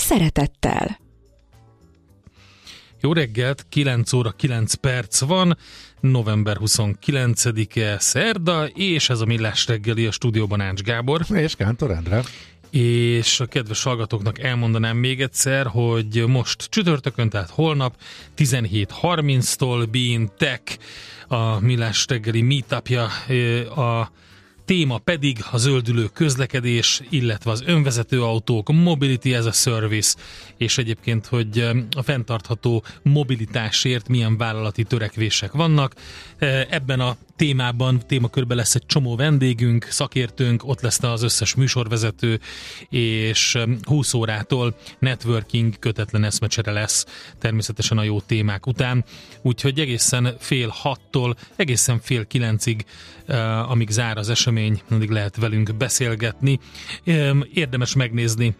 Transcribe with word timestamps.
szeretettel. 0.00 0.98
Jó 3.00 3.12
reggelt, 3.12 3.66
9 3.68 4.12
óra 4.12 4.30
9 4.30 4.74
perc 4.74 5.20
van, 5.20 5.58
november 6.00 6.56
29-e 6.60 7.98
szerda, 7.98 8.66
és 8.66 9.10
ez 9.10 9.20
a 9.20 9.24
Millás 9.24 9.66
reggeli 9.66 10.06
a 10.06 10.10
stúdióban 10.10 10.60
Ács 10.60 10.82
Gábor. 10.82 11.20
És 11.30 11.56
Kántor 11.56 11.90
Endre. 11.90 12.22
És 12.70 13.40
a 13.40 13.46
kedves 13.46 13.82
hallgatóknak 13.82 14.38
elmondanám 14.38 14.96
még 14.96 15.20
egyszer, 15.20 15.66
hogy 15.66 16.24
most 16.26 16.66
csütörtökön, 16.68 17.28
tehát 17.28 17.50
holnap 17.50 17.96
17.30-tól 18.36 19.88
Bean 19.90 20.32
Tech 20.38 20.78
a 21.28 21.60
Millás 21.60 22.04
reggeli 22.08 22.42
meetupja 22.42 23.04
a 23.64 24.12
téma 24.70 24.98
pedig 24.98 25.38
a 25.50 25.56
zöldülő 25.56 26.08
közlekedés, 26.12 27.00
illetve 27.08 27.50
az 27.50 27.62
önvezető 27.66 28.22
autók, 28.22 28.72
mobility 28.72 29.34
as 29.34 29.46
a 29.46 29.52
service, 29.52 30.18
és 30.56 30.78
egyébként, 30.78 31.26
hogy 31.26 31.58
a 31.96 32.02
fenntartható 32.02 32.84
mobilitásért 33.02 34.08
milyen 34.08 34.36
vállalati 34.36 34.84
törekvések 34.84 35.52
vannak. 35.52 35.94
Ebben 36.70 37.00
a 37.00 37.16
témában, 37.36 38.02
témakörben 38.06 38.56
lesz 38.56 38.74
egy 38.74 38.86
csomó 38.86 39.16
vendégünk, 39.16 39.84
szakértőnk, 39.90 40.68
ott 40.68 40.80
lesz 40.80 41.02
az 41.02 41.22
összes 41.22 41.54
műsorvezető, 41.54 42.40
és 42.88 43.58
20 43.82 44.14
órától 44.14 44.76
networking 44.98 45.78
kötetlen 45.78 46.24
eszmecsere 46.24 46.72
lesz 46.72 47.06
természetesen 47.38 47.98
a 47.98 48.02
jó 48.02 48.20
témák 48.20 48.66
után. 48.66 49.04
Úgyhogy 49.42 49.80
egészen 49.80 50.36
fél 50.38 50.68
hattól, 50.68 51.36
egészen 51.56 52.00
fél 52.00 52.26
kilencig, 52.26 52.84
amíg 53.68 53.90
zár 53.90 54.16
az 54.16 54.28
esemény, 54.28 54.58
addig 54.90 55.10
lehet 55.10 55.36
velünk 55.36 55.74
beszélgetni. 55.74 56.58
Érdemes 57.52 57.94
megnézni 57.94 58.54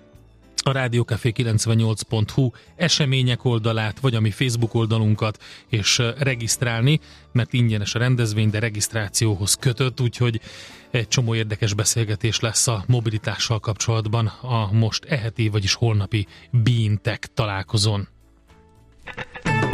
a 0.63 0.73
Rádiókafé 0.73 1.33
98.hu 1.37 2.51
események 2.77 3.45
oldalát, 3.45 4.01
vagy 4.01 4.15
a 4.15 4.21
mi 4.21 4.31
Facebook 4.31 4.75
oldalunkat, 4.75 5.43
és 5.69 6.03
regisztrálni, 6.19 7.01
mert 7.33 7.53
ingyenes 7.53 7.95
a 7.95 7.99
rendezvény, 7.99 8.51
de 8.51 8.59
regisztrációhoz 8.59 9.55
kötött, 9.55 10.01
úgyhogy 10.01 10.41
egy 10.91 11.09
csomó 11.09 11.35
érdekes 11.35 11.75
beszélgetés 11.75 12.41
lesz 12.41 12.67
a 12.67 12.85
mobilitással 12.87 13.59
kapcsolatban 13.59 14.27
a 14.27 14.73
most 14.73 15.05
eheti, 15.05 15.49
vagyis 15.49 15.75
holnapi 15.75 16.27
Bean 16.51 17.01
találkozón. 17.35 18.09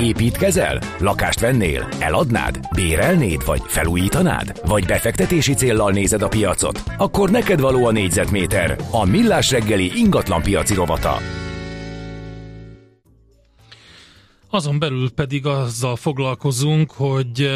Építkezel? 0.00 0.78
Lakást 0.98 1.40
vennél? 1.40 1.88
Eladnád? 1.98 2.60
Bérelnéd? 2.74 3.44
Vagy 3.44 3.62
felújítanád? 3.66 4.60
Vagy 4.66 4.86
befektetési 4.86 5.54
céllal 5.54 5.92
nézed 5.92 6.22
a 6.22 6.28
piacot? 6.28 6.82
Akkor 6.98 7.30
neked 7.30 7.60
való 7.60 7.86
a 7.86 7.90
négyzetméter, 7.90 8.76
a 8.90 9.04
millás 9.04 9.50
reggeli 9.50 9.90
ingatlan 9.94 10.42
piaci 10.42 10.74
rovata. 10.74 11.16
Azon 14.56 14.78
belül 14.78 15.10
pedig 15.10 15.46
azzal 15.46 15.96
foglalkozunk, 15.96 16.90
hogy 16.90 17.50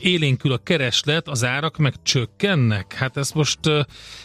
élénkül 0.00 0.52
a 0.52 0.58
kereslet, 0.58 1.28
az 1.28 1.44
árak 1.44 1.76
meg 1.76 1.92
csökkennek. 2.02 2.92
Hát 2.92 3.16
ezt 3.16 3.34
most 3.34 3.58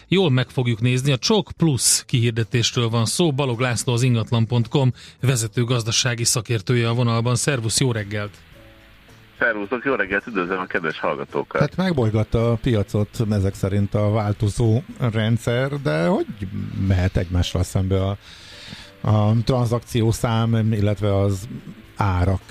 jól 0.08 0.32
meg 0.32 0.50
fogjuk 0.50 0.82
nézni. 0.82 1.12
A 1.12 1.18
Csok 1.18 1.50
Plus 1.58 2.04
kihirdetésről 2.06 2.90
van 2.90 3.06
szó. 3.06 3.32
Balog 3.32 3.60
László 3.60 3.94
az 3.94 4.02
ingatlan.com 4.02 4.94
vezető 5.22 5.64
gazdasági 5.64 6.24
szakértője 6.24 6.90
a 6.90 6.94
vonalban. 6.94 7.36
Szervusz, 7.36 7.80
jó 7.80 7.92
reggelt! 7.92 8.38
Szervuszok, 9.40 9.84
jó 9.86 9.94
reggelt, 9.94 10.28
üdvözlöm 10.28 10.60
a 10.60 10.66
kedves 10.66 11.00
hallgatókat! 11.00 11.62
Hát 11.62 11.76
megbolygatta 11.76 12.52
a 12.52 12.56
piacot 12.56 13.10
ezek 13.32 13.54
szerint 13.54 13.94
a 13.94 14.12
változó 14.12 14.82
rendszer, 15.12 15.82
de 15.82 16.06
hogy 16.06 16.28
mehet 16.88 17.18
egymással 17.18 17.64
szembe 17.64 18.04
a, 18.04 18.18
a 19.02 19.34
tranzakciószám, 19.44 20.72
illetve 20.72 21.16
az 21.18 21.48
árak, 21.98 22.42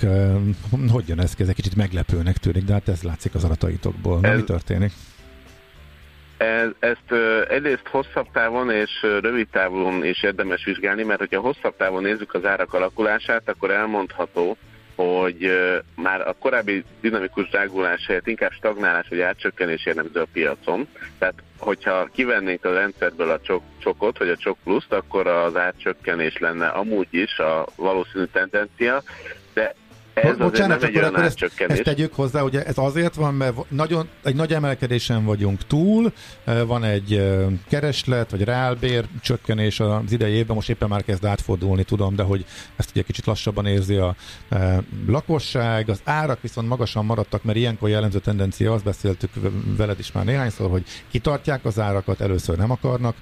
hogy 0.91 1.07
jön 1.07 1.19
ez 1.19 1.35
ki? 1.35 1.41
Ez 1.41 1.49
egy 1.49 1.55
kicsit 1.55 1.75
meglepőnek 1.75 2.37
tűnik, 2.37 2.63
de 2.63 2.73
hát 2.73 2.87
ez 2.87 3.03
látszik 3.03 3.35
az 3.35 3.43
adataitokból. 3.43 4.19
Ez, 4.21 4.37
mi 4.37 4.43
történik? 4.43 4.91
Ez, 6.37 6.69
ezt 6.79 7.11
egyrészt 7.49 7.87
hosszabb 7.87 8.27
távon 8.31 8.71
és 8.71 8.91
rövid 9.21 9.47
távon 9.47 10.05
is 10.05 10.23
érdemes 10.23 10.65
vizsgálni, 10.65 11.03
mert 11.03 11.19
hogyha 11.19 11.39
hosszabb 11.39 11.75
távon 11.77 12.01
nézzük 12.01 12.33
az 12.33 12.45
árak 12.45 12.73
alakulását, 12.73 13.49
akkor 13.49 13.71
elmondható, 13.71 14.57
hogy 14.95 15.51
már 15.95 16.27
a 16.27 16.35
korábbi 16.39 16.83
dinamikus 17.01 17.49
drágulás 17.49 18.05
helyett 18.05 18.27
inkább 18.27 18.51
stagnálás 18.51 19.07
vagy 19.09 19.19
átcsökkenés 19.19 19.85
jellemző 19.85 20.19
a 20.19 20.27
piacon. 20.33 20.87
Tehát, 21.17 21.33
hogyha 21.57 22.09
kivennénk 22.13 22.65
a 22.65 22.73
rendszerből 22.73 23.29
a 23.29 23.41
csok, 23.41 23.63
csokot, 23.77 24.17
vagy 24.17 24.29
a 24.29 24.37
csok 24.37 24.57
pluszt, 24.63 24.91
akkor 24.91 25.27
az 25.27 25.55
átcsökkenés 25.55 26.37
lenne 26.37 26.67
amúgy 26.67 27.07
is 27.09 27.39
a 27.39 27.65
valószínű 27.75 28.25
tendencia, 28.25 29.03
de 29.57 29.86
ez 30.21 30.37
Bocsánat, 30.37 30.83
akkor, 30.83 31.03
akkor 31.03 31.23
ezt, 31.23 31.51
ezt 31.57 31.83
tegyük 31.83 32.13
hozzá, 32.13 32.41
ugye 32.41 32.65
ez 32.65 32.77
azért 32.77 33.15
van, 33.15 33.33
mert 33.33 33.69
nagyon, 33.69 34.09
egy 34.23 34.35
nagy 34.35 34.53
emelkedésen 34.53 35.25
vagyunk 35.25 35.67
túl, 35.67 36.11
van 36.65 36.83
egy 36.83 37.35
kereslet, 37.69 38.31
vagy 38.31 38.43
reálbér 38.43 39.05
csökkenés 39.21 39.79
az 39.79 40.11
idei 40.11 40.33
évben, 40.33 40.55
most 40.55 40.69
éppen 40.69 40.89
már 40.89 41.03
kezd 41.03 41.25
átfordulni, 41.25 41.83
tudom, 41.83 42.15
de 42.15 42.23
hogy 42.23 42.45
ezt 42.75 42.89
ugye 42.93 43.01
kicsit 43.01 43.25
lassabban 43.25 43.65
érzi 43.65 43.95
a 43.95 44.15
lakosság, 45.07 45.89
az 45.89 46.01
árak 46.03 46.41
viszont 46.41 46.67
magasan 46.67 47.05
maradtak, 47.05 47.43
mert 47.43 47.57
ilyenkor 47.57 47.89
jellemző 47.89 48.19
tendencia, 48.19 48.73
azt 48.73 48.83
beszéltük 48.83 49.29
veled 49.77 49.99
is 49.99 50.11
már 50.11 50.25
néhányszor, 50.25 50.69
hogy 50.69 50.83
kitartják 51.11 51.65
az 51.65 51.79
árakat, 51.79 52.21
először 52.21 52.57
nem 52.57 52.71
akarnak 52.71 53.15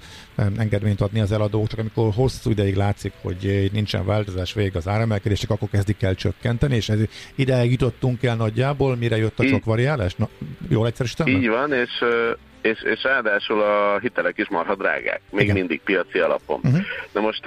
engedményt 0.57 1.01
adni 1.01 1.19
az 1.19 1.31
eladók, 1.31 1.67
csak 1.67 1.79
amikor 1.79 2.13
hosszú 2.13 2.49
ideig 2.49 2.75
látszik, 2.75 3.13
hogy 3.21 3.69
nincsen 3.73 4.05
változás 4.05 4.53
vég 4.53 4.75
az 4.75 4.87
áremelkedések, 4.87 5.49
akkor 5.49 5.69
kezdik 5.69 6.01
el 6.01 6.15
csökkenteni, 6.15 6.75
és 6.75 6.84
ez 6.89 6.99
ideig 7.35 7.71
jutottunk 7.71 8.23
el 8.23 8.35
nagyjából, 8.35 8.95
mire 8.95 9.17
jött 9.17 9.39
a 9.39 9.45
sok 9.45 9.65
variálás? 9.65 10.15
Na, 10.15 10.29
jól 10.69 10.87
egyszerűsítem? 10.87 11.27
Így 11.27 11.47
van, 11.47 11.73
és 11.73 12.03
és, 12.61 12.83
és 12.83 13.03
ráadásul 13.03 13.61
a 13.61 13.99
hitelek 13.99 14.37
is 14.37 14.49
marha 14.49 14.75
drágák, 14.75 15.21
még 15.31 15.43
Igen. 15.43 15.55
mindig 15.55 15.81
piaci 15.81 16.19
alapon. 16.19 16.59
Uh-huh. 16.63 16.81
Na 17.11 17.21
most 17.21 17.43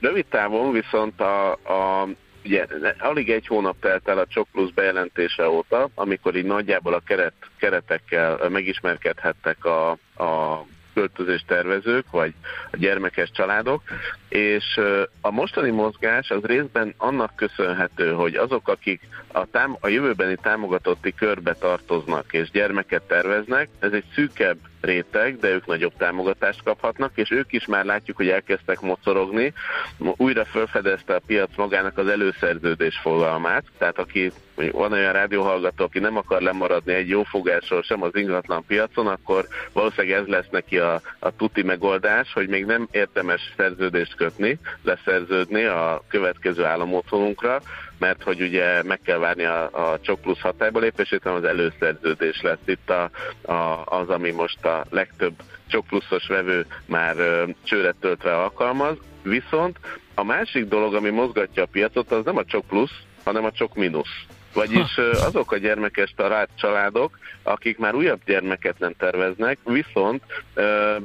rövid 0.00 0.26
távon 0.26 0.72
viszont 0.72 1.20
a, 1.20 1.52
a 1.52 2.08
ugye 2.44 2.66
alig 2.98 3.30
egy 3.30 3.46
hónap 3.46 3.76
telt 3.80 4.08
el 4.08 4.18
a 4.18 4.26
Csok 4.26 4.48
Plus 4.52 4.72
bejelentése 4.72 5.48
óta, 5.48 5.88
amikor 5.94 6.36
így 6.36 6.44
nagyjából 6.44 6.94
a 6.94 7.02
keret, 7.06 7.32
keretekkel 7.58 8.48
megismerkedhettek 8.48 9.64
a, 9.64 9.90
a 10.24 10.64
költözés 10.94 11.44
tervezők, 11.46 12.10
vagy 12.10 12.34
a 12.70 12.76
gyermekes 12.76 13.30
családok, 13.30 13.82
és 14.28 14.80
a 15.20 15.30
mostani 15.30 15.70
mozgás 15.70 16.30
az 16.30 16.42
részben 16.42 16.94
annak 16.96 17.36
köszönhető, 17.36 18.12
hogy 18.12 18.34
azok, 18.34 18.68
akik 18.68 19.00
a, 19.32 19.46
tám- 19.50 19.76
a 19.80 19.88
jövőbeni 19.88 20.36
támogatotti 20.42 21.14
körbe 21.14 21.54
tartoznak 21.54 22.32
és 22.32 22.50
gyermeket 22.50 23.02
terveznek, 23.02 23.68
ez 23.78 23.92
egy 23.92 24.04
szűkebb 24.14 24.58
réteg, 24.80 25.38
de 25.38 25.48
ők 25.48 25.66
nagyobb 25.66 25.92
támogatást 25.96 26.62
kaphatnak, 26.62 27.12
és 27.14 27.30
ők 27.30 27.52
is 27.52 27.66
már 27.66 27.84
látjuk, 27.84 28.16
hogy 28.16 28.28
elkezdtek 28.28 28.80
mocorogni. 28.80 29.52
Újra 29.98 30.44
felfedezte 30.44 31.14
a 31.14 31.20
piac 31.26 31.56
magának 31.56 31.98
az 31.98 32.08
előszerződés 32.08 32.98
fogalmát, 33.02 33.64
tehát 33.78 33.98
aki 33.98 34.32
van 34.54 34.92
olyan 34.92 35.12
rádióhallgató, 35.12 35.84
aki 35.84 35.98
nem 35.98 36.16
akar 36.16 36.40
lemaradni 36.40 36.92
egy 36.92 37.08
jó 37.08 37.22
fogásról 37.22 37.82
sem 37.82 38.02
az 38.02 38.14
ingatlan 38.14 38.64
piacon, 38.66 39.06
akkor 39.06 39.46
valószínűleg 39.72 40.20
ez 40.20 40.26
lesz 40.26 40.48
neki 40.50 40.78
a, 40.78 41.00
a 41.18 41.36
tuti 41.36 41.62
megoldás, 41.62 42.32
hogy 42.32 42.48
még 42.48 42.64
nem 42.64 42.88
érdemes 42.90 43.52
szerződést 43.56 44.14
kötni, 44.14 44.58
leszerződni 44.82 45.64
a 45.64 46.02
következő 46.08 46.64
államotthonunkra, 46.64 47.60
mert 47.98 48.22
hogy 48.22 48.40
ugye 48.40 48.82
meg 48.82 49.00
kell 49.04 49.18
várni 49.20 49.44
a, 49.44 49.92
a 49.92 50.00
Csok 50.00 50.20
Plusz 50.20 50.40
hatályba 50.40 50.78
lépését, 50.78 51.22
hanem 51.22 51.38
az 51.38 51.44
előszerződés 51.44 52.40
lesz 52.42 52.66
itt 52.66 52.90
a, 52.90 53.10
a, 53.52 53.84
az, 53.84 54.08
ami 54.08 54.30
most 54.30 54.64
a 54.64 54.84
legtöbb 54.90 55.32
Csok 55.68 55.86
Pluszos 55.86 56.26
vevő 56.26 56.66
már 56.86 57.16
ö, 57.16 57.44
csőre 57.62 57.94
töltve 58.00 58.36
alkalmaz. 58.36 58.96
Viszont 59.22 59.78
a 60.14 60.24
másik 60.24 60.64
dolog, 60.64 60.94
ami 60.94 61.10
mozgatja 61.10 61.62
a 61.62 61.68
piacot, 61.72 62.10
az 62.10 62.24
nem 62.24 62.36
a 62.36 62.44
Csok 62.44 62.66
Plusz, 62.66 63.00
hanem 63.24 63.44
a 63.44 63.52
Csok 63.52 63.74
Minusz. 63.74 64.24
Vagyis 64.52 64.98
azok 65.26 65.52
a 65.52 65.56
gyermekes 65.56 66.14
családok, 66.56 67.18
akik 67.42 67.78
már 67.78 67.94
újabb 67.94 68.20
gyermeket 68.26 68.78
nem 68.78 68.92
terveznek, 68.98 69.58
viszont 69.64 70.22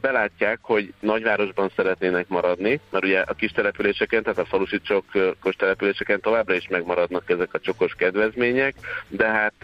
belátják, 0.01 0.59
hogy 0.61 0.93
nagyvárosban 0.99 1.71
szeretnének 1.75 2.27
maradni, 2.27 2.79
mert 2.89 3.03
ugye 3.03 3.19
a 3.19 3.33
kis 3.33 3.51
településeken, 3.51 4.23
tehát 4.23 4.39
a 4.39 4.45
falusi 4.45 4.81
csokos 4.81 5.55
településeken 5.55 6.21
továbbra 6.21 6.53
is 6.53 6.67
megmaradnak 6.67 7.29
ezek 7.29 7.53
a 7.53 7.59
csokos 7.59 7.93
kedvezmények, 7.93 8.75
de 9.07 9.27
hát 9.27 9.63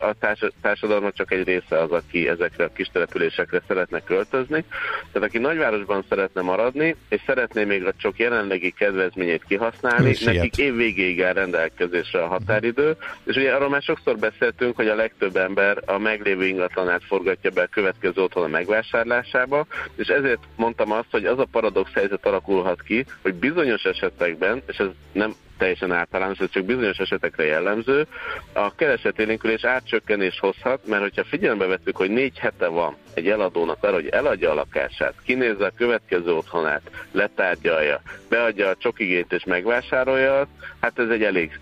a 0.00 0.14
társadalmak 0.60 1.14
csak 1.14 1.32
egy 1.32 1.44
része 1.44 1.78
az, 1.78 1.90
aki 1.90 2.28
ezekre 2.28 2.64
a 2.64 2.72
kis 2.72 2.88
településekre 2.92 3.62
szeretne 3.68 4.00
költözni. 4.00 4.64
Tehát 5.12 5.28
aki 5.28 5.38
nagyvárosban 5.38 6.04
szeretne 6.08 6.40
maradni, 6.40 6.96
és 7.08 7.20
szeretné 7.26 7.64
még 7.64 7.86
a 7.86 7.92
csok 7.96 8.18
jelenlegi 8.18 8.70
kedvezményét 8.70 9.44
kihasználni, 9.48 10.14
nekik 10.24 10.58
év 10.58 10.74
végéig 10.76 11.22
áll 11.22 11.32
rendelkezésre 11.32 12.22
a 12.22 12.26
határidő, 12.26 12.96
és 13.24 13.36
ugye 13.36 13.54
arról 13.54 13.68
már 13.68 13.82
sokszor 13.82 14.18
beszéltünk, 14.18 14.76
hogy 14.76 14.88
a 14.88 14.94
legtöbb 14.94 15.36
ember 15.36 15.82
a 15.86 15.98
meglévő 15.98 16.46
ingatlanát 16.46 17.04
forgatja 17.04 17.50
be 17.50 17.62
a 17.62 17.66
következő 17.66 18.22
otthon 18.22 18.44
a 18.44 18.48
megvásárlásába, 18.48 19.66
és 19.96 20.08
ezért 20.08 20.42
mondtam 20.56 20.92
azt, 20.92 21.10
hogy 21.10 21.24
az 21.24 21.38
a 21.38 21.48
paradox 21.50 21.92
helyzet 21.92 22.26
alakulhat 22.26 22.82
ki, 22.82 23.06
hogy 23.22 23.34
bizonyos 23.34 23.82
esetekben, 23.82 24.62
és 24.66 24.76
ez 24.76 24.88
nem 25.12 25.34
teljesen 25.60 25.92
általános, 25.92 26.38
ez 26.38 26.50
csak 26.50 26.64
bizonyos 26.64 26.98
esetekre 26.98 27.44
jellemző, 27.44 28.06
a 28.52 28.74
keresetélénkülés 28.74 29.64
átcsökkenés 29.64 30.38
hozhat, 30.38 30.86
mert 30.86 31.02
hogyha 31.02 31.24
figyelembe 31.24 31.66
vettük, 31.66 31.96
hogy 31.96 32.10
négy 32.10 32.38
hete 32.38 32.66
van 32.66 32.96
egy 33.14 33.28
eladónak 33.28 33.84
arra, 33.84 33.94
hogy 33.94 34.08
eladja 34.08 34.50
a 34.50 34.54
lakását, 34.54 35.14
kinézze 35.24 35.66
a 35.66 35.72
következő 35.76 36.34
otthonát, 36.34 36.82
letárgyalja, 37.12 38.02
beadja 38.28 38.68
a 38.68 38.76
csokigét 38.78 39.32
és 39.32 39.44
megvásárolja, 39.44 40.48
hát 40.80 40.98
ez 40.98 41.08
egy 41.08 41.22
elég 41.22 41.58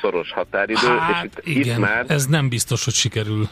szoros 0.00 0.32
határidő. 0.32 0.86
Hát, 0.86 1.24
és 1.24 1.24
itt, 1.24 1.56
igen, 1.56 1.74
itt 1.74 1.78
már 1.78 2.04
ez 2.08 2.26
nem 2.26 2.48
biztos, 2.48 2.84
hogy 2.84 2.94
sikerül. 2.94 3.48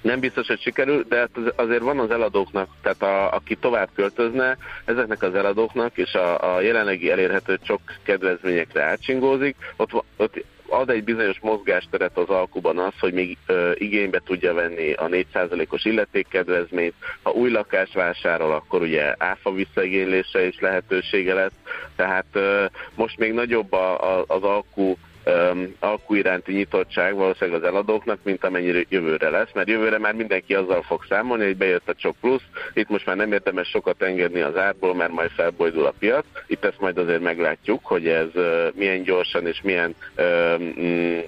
Nem 0.00 0.20
biztos, 0.20 0.46
hogy 0.46 0.60
sikerül, 0.60 1.04
de 1.08 1.16
hát 1.16 1.30
azért 1.56 1.82
van 1.82 1.98
az 1.98 2.10
eladóknak, 2.10 2.68
tehát 2.82 3.02
a, 3.02 3.32
aki 3.34 3.56
tovább 3.56 3.88
költözne, 3.94 4.56
ezeknek 4.84 5.22
az 5.22 5.34
eladóknak 5.34 5.96
és 5.96 6.12
a, 6.12 6.54
a 6.54 6.60
jelenlegi 6.60 7.10
elérhető 7.10 7.58
csak 7.62 7.80
kedvezményekre 8.02 8.82
átcsingózik, 8.82 9.56
ott, 9.76 10.02
ott 10.16 10.44
ad 10.68 10.90
egy 10.90 11.04
bizonyos 11.04 11.38
mozgásteret 11.40 12.18
az 12.18 12.28
alkuban 12.28 12.78
az, 12.78 12.92
hogy 13.00 13.12
még 13.12 13.36
ö, 13.46 13.70
igénybe 13.74 14.20
tudja 14.24 14.54
venni 14.54 14.92
a 14.92 15.06
4%-os 15.06 15.84
illetékkedvezményt. 15.84 16.94
Ha 17.22 17.30
új 17.30 17.50
lakást 17.50 17.92
vásárol, 17.92 18.52
akkor 18.52 18.82
ugye 18.82 19.14
áfa 19.18 19.52
visszaigénylése 19.52 20.46
is 20.46 20.60
lehetősége 20.60 21.34
lesz. 21.34 21.52
Tehát 21.96 22.26
ö, 22.32 22.64
most 22.94 23.18
még 23.18 23.32
nagyobb 23.32 23.72
a, 23.72 24.18
a, 24.18 24.24
az 24.26 24.42
alkú 24.42 24.96
um, 25.28 25.74
alkú 25.78 26.14
iránti 26.14 26.52
nyitottság 26.52 27.14
valószínűleg 27.14 27.60
az 27.62 27.68
eladóknak, 27.68 28.18
mint 28.22 28.44
amennyire 28.44 28.80
jövőre 28.88 29.30
lesz, 29.30 29.48
mert 29.54 29.68
jövőre 29.68 29.98
már 29.98 30.14
mindenki 30.14 30.54
azzal 30.54 30.82
fog 30.82 31.04
számolni, 31.08 31.44
hogy 31.44 31.56
bejött 31.56 31.88
a 31.88 31.94
csok 31.94 32.16
plusz, 32.20 32.42
itt 32.72 32.88
most 32.88 33.06
már 33.06 33.16
nem 33.16 33.32
érdemes 33.32 33.68
sokat 33.68 34.02
engedni 34.02 34.40
az 34.40 34.56
árból, 34.56 34.94
mert 34.94 35.12
majd 35.12 35.30
felbojdul 35.30 35.86
a 35.86 35.94
piac, 35.98 36.24
itt 36.46 36.64
ezt 36.64 36.80
majd 36.80 36.98
azért 36.98 37.22
meglátjuk, 37.22 37.80
hogy 37.84 38.06
ez 38.06 38.28
milyen 38.74 39.02
gyorsan 39.02 39.46
és 39.46 39.60
milyen 39.62 39.94
um, 40.16 40.74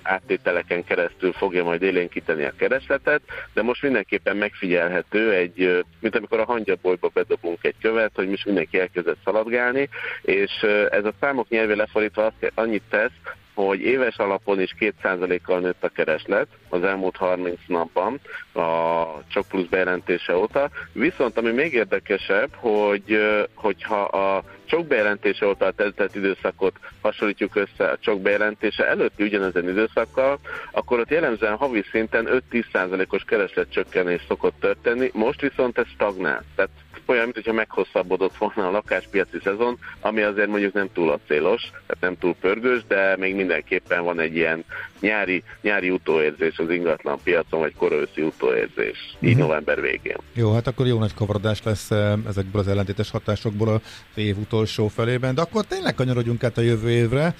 áttételeken 0.03 0.85
keresztül 0.85 1.33
fogja 1.33 1.65
majd 1.65 1.83
élénkíteni 1.83 2.45
a 2.45 2.53
keresletet, 2.57 3.21
de 3.55 3.63
most 3.63 3.83
mindenképpen 3.83 4.37
megfigyelhető 4.37 5.33
egy, 5.33 5.85
mint 6.01 6.17
amikor 6.17 6.41
a 6.41 6.45
hangyabolyba 6.45 7.11
bedobunk 7.15 7.59
egy 7.65 7.75
követ, 7.81 8.11
hogy 8.15 8.29
most 8.29 8.45
mindenki 8.45 8.81
elkezdett 8.81 9.19
szaladgálni, 9.25 9.89
és 10.23 10.51
ez 10.91 11.05
a 11.05 11.13
számok 11.21 11.49
nyelvé 11.49 11.73
lefordítva 11.73 12.25
azt, 12.25 12.53
annyit 12.55 12.83
tesz, 12.91 13.11
hogy 13.55 13.81
éves 13.81 14.17
alapon 14.17 14.61
is 14.61 14.75
2%-kal 14.79 15.61
nőtt 15.61 15.85
a 15.85 15.89
kereslet 15.89 16.47
az 16.69 16.83
elmúlt 16.83 17.17
30 17.17 17.59
napban 17.67 18.21
a 18.53 19.05
csak 19.29 19.49
plusz 19.49 19.67
bejelentése 19.67 20.37
óta. 20.37 20.71
Viszont 20.93 21.39
ami 21.39 21.51
még 21.51 21.73
érdekesebb, 21.73 22.55
hogy 22.55 23.19
hogyha 23.55 24.03
a 24.03 24.45
csak 24.65 24.87
bejelentése 24.87 25.47
óta 25.47 25.67
a 25.67 25.71
telt 25.71 26.15
időszakot 26.15 26.79
hasonlítjuk 27.01 27.57
össze 27.57 27.91
a 27.91 27.99
csak 27.99 28.21
bejelentése 28.21 28.87
előtti 28.89 29.23
ugyanezen 29.23 29.69
időszakkal, 29.69 30.39
akkor 30.71 30.99
ott 30.99 31.11
jellemzően 31.11 31.57
havi 31.57 31.85
szinten 31.91 32.43
5-10%-os 32.51 33.25
keresletcsökkenés 33.25 34.23
szokott 34.29 34.61
történni, 34.61 35.11
most 35.13 35.41
viszont 35.41 35.79
ez 35.79 35.87
stagnál. 35.87 36.45
Tehát 36.55 36.71
olyan, 37.11 37.31
mintha 37.35 37.53
meghosszabbodott 37.53 38.37
volna 38.37 38.69
a 38.69 38.71
lakáspiaci 38.71 39.39
szezon, 39.45 39.79
ami 40.01 40.21
azért 40.21 40.49
mondjuk 40.49 40.73
nem 40.73 40.89
túl 40.93 41.11
acélos, 41.11 41.63
tehát 41.63 42.01
nem 42.01 42.19
túl 42.19 42.35
pörgős, 42.41 42.85
de 42.89 43.17
még 43.19 43.35
mindenképpen 43.35 44.05
van 44.05 44.21
egy 44.21 44.37
ilyen 44.37 44.65
nyári, 45.01 45.43
nyári 45.63 45.91
utóérzés 45.91 46.59
az 46.59 46.71
ingatlan 46.71 47.19
piacon, 47.23 47.61
vagy 47.61 47.75
korőszi 47.75 48.23
utóérzés, 48.23 49.17
így 49.21 49.31
uh-huh. 49.31 49.47
november 49.47 49.81
végén. 49.81 50.17
Jó, 50.35 50.53
hát 50.53 50.67
akkor 50.67 50.87
jó 50.87 50.99
nagy 50.99 51.15
kavarodás 51.15 51.63
lesz 51.63 51.91
eh, 51.91 52.13
ezekből 52.29 52.61
az 52.61 52.69
ellentétes 52.69 53.11
hatásokból 53.11 53.69
az 53.69 53.81
év 54.15 54.39
utolsó 54.39 54.89
felében, 54.89 55.35
de 55.35 55.41
akkor 55.41 55.65
tényleg 55.65 55.95
kanyarodjunk 55.95 56.45
át 56.45 56.59
a 56.59 56.61
jövő 56.61 56.91
évre. 56.91 57.35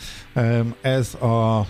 Ez 0.81 1.15
a 1.15 1.67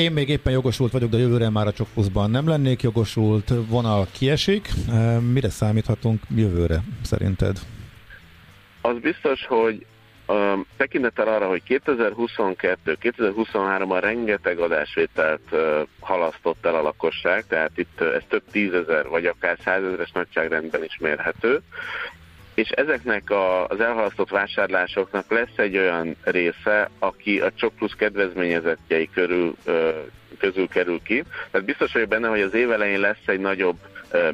én 0.00 0.12
még 0.12 0.28
éppen 0.28 0.52
jogosult 0.52 0.92
vagyok, 0.92 1.10
de 1.10 1.18
jövőre 1.18 1.50
már 1.50 1.66
a 1.66 1.72
Csokpuszban 1.72 2.30
nem 2.30 2.48
lennék 2.48 2.82
jogosult. 2.82 3.52
Vonal 3.68 4.06
kiesik. 4.18 4.68
Mire 5.32 5.48
számíthatunk 5.48 6.20
jövőre 6.36 6.82
szerinted? 7.02 7.58
Az 8.80 8.98
biztos, 8.98 9.46
hogy 9.46 9.86
tekintettel 10.76 11.28
arra, 11.28 11.48
hogy 11.48 11.62
2022-2023-ban 11.68 13.98
rengeteg 14.00 14.58
adásvételt 14.58 15.40
uh, 15.50 15.80
halasztott 16.00 16.66
el 16.66 16.74
a 16.74 16.82
lakosság, 16.82 17.46
tehát 17.46 17.70
itt 17.74 18.00
ez 18.00 18.22
több 18.28 18.42
tízezer 18.50 19.08
vagy 19.08 19.26
akár 19.26 19.58
százezeres 19.64 20.10
nagyságrendben 20.12 20.84
is 20.84 20.98
mérhető, 21.00 21.60
és 22.54 22.68
ezeknek 22.68 23.30
a, 23.30 23.66
az 23.66 23.80
elhalasztott 23.80 24.28
vásárlásoknak 24.28 25.30
lesz 25.30 25.56
egy 25.56 25.76
olyan 25.76 26.16
része, 26.24 26.90
aki 26.98 27.40
a 27.40 27.52
Csok 27.54 27.74
Plusz 27.74 27.94
kedvezményezettjei 27.96 29.10
körül, 29.14 29.54
közül 30.38 30.68
kerül 30.68 31.00
ki. 31.02 31.24
Tehát 31.50 31.66
biztos 31.66 31.92
vagyok 31.92 32.08
benne, 32.08 32.28
hogy 32.28 32.40
az 32.40 32.54
év 32.54 32.70
elején 32.70 33.00
lesz 33.00 33.26
egy 33.26 33.40
nagyobb 33.40 33.76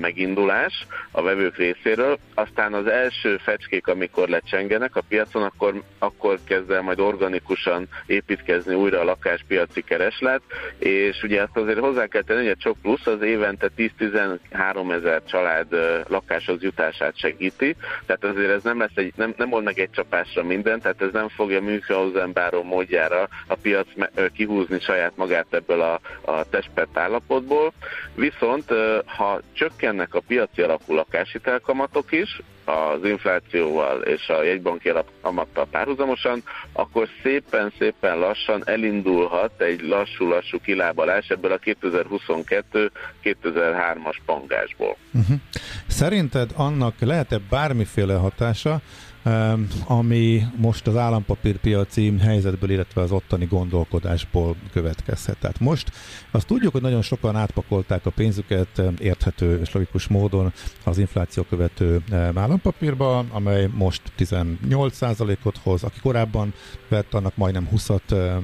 megindulás 0.01 0.87
a 1.11 1.23
vevők 1.23 1.57
részéről, 1.57 2.19
aztán 2.35 2.75
az 2.75 2.87
első 2.87 3.37
fecskék, 3.37 3.87
amikor 3.87 4.29
lecsengenek 4.29 4.97
a 4.97 5.03
piacon, 5.09 5.43
akkor, 5.43 5.83
akkor 5.99 6.39
kezd 6.45 6.71
el 6.71 6.83
majd 6.83 7.01
organikusan 7.01 7.89
építkezni 8.07 8.75
újra 8.75 9.01
a 9.01 9.05
lakáspiaci 9.05 9.83
kereslet, 9.83 10.41
és 10.79 11.23
ugye 11.23 11.43
azt 11.43 11.57
azért 11.57 11.79
hozzá 11.79 12.07
kell 12.07 12.23
tenni, 12.23 12.41
hogy 12.41 12.57
a 12.59 12.63
Csok 12.63 12.77
Plusz 12.83 13.07
az 13.07 13.23
évente 13.23 13.69
10-13 13.77 14.93
ezer 14.93 15.23
család 15.25 15.67
lakáshoz 16.09 16.63
jutását 16.63 17.19
segíti, 17.19 17.77
tehát 18.07 18.25
azért 18.25 18.51
ez 18.51 18.63
nem 18.63 18.79
lesz 18.79 18.95
egy, 18.95 19.13
nem, 19.17 19.35
nem 19.37 19.49
mond 19.49 19.65
meg 19.65 19.79
egy 19.79 19.91
csapásra 19.91 20.43
minden, 20.43 20.81
tehát 20.81 21.03
ez 21.03 21.13
nem 21.13 21.29
fogja 21.29 21.61
Münchhausen 21.61 22.33
báró 22.33 22.63
módjára 22.63 23.29
a 23.47 23.55
piac 23.55 23.87
kihúzni 24.33 24.81
saját 24.81 25.17
magát 25.17 25.47
ebből 25.51 25.81
a, 25.81 26.01
a 26.21 26.49
testpert 26.49 26.99
állapotból, 26.99 27.73
viszont 28.15 28.65
ha 29.07 29.41
csak 29.53 29.66
csökkennek 29.67 30.15
a 30.15 30.23
piaci 30.27 30.63
alapú 30.63 30.95
lakáshitelkamatok 30.95 32.13
is, 32.13 32.41
az 32.65 33.05
inflációval 33.05 34.03
és 34.03 34.29
a 34.29 34.43
jegybanki 34.43 34.93
kamattal 35.21 35.67
párhuzamosan, 35.71 36.43
akkor 36.73 37.09
szépen-szépen 37.23 38.19
lassan 38.19 38.63
elindulhat 38.65 39.61
egy 39.61 39.81
lassú-lassú 39.81 40.61
kilábalás 40.61 41.29
ebből 41.29 41.53
a 41.53 41.59
2022-2003-as 41.59 44.17
pangásból. 44.27 44.97
Uh-huh. 45.13 45.37
Szerinted 45.87 46.51
annak 46.57 46.95
lehet-e 47.01 47.39
bármiféle 47.51 48.15
hatása, 48.15 48.81
ami 49.87 50.47
most 50.57 50.87
az 50.87 50.97
állampapírpiaci 50.97 52.19
helyzetből, 52.19 52.71
illetve 52.71 53.01
az 53.01 53.11
ottani 53.11 53.45
gondolkodásból 53.45 54.57
következhet. 54.73 55.39
Tehát 55.39 55.61
most 55.61 55.93
azt 56.31 56.47
tudjuk, 56.47 56.73
hogy 56.73 56.83
nagyon 56.83 57.03
sokan 57.03 57.37
átpakolták 57.37 58.07
a 58.07 58.11
pénzüket 58.11 58.83
érthető 59.01 59.61
és 59.61 59.73
logikus 59.73 60.07
módon 60.07 60.53
az 60.85 60.99
infláció 60.99 61.43
követő 61.43 62.03
állampapírba, 62.35 63.19
amely 63.19 63.69
most 63.75 64.03
18%-ot 64.19 65.57
hoz, 65.63 65.83
aki 65.83 66.01
korábban 66.01 66.53
vett, 66.89 67.15
annak 67.15 67.37
majdnem 67.37 67.69
20-at 67.77 68.41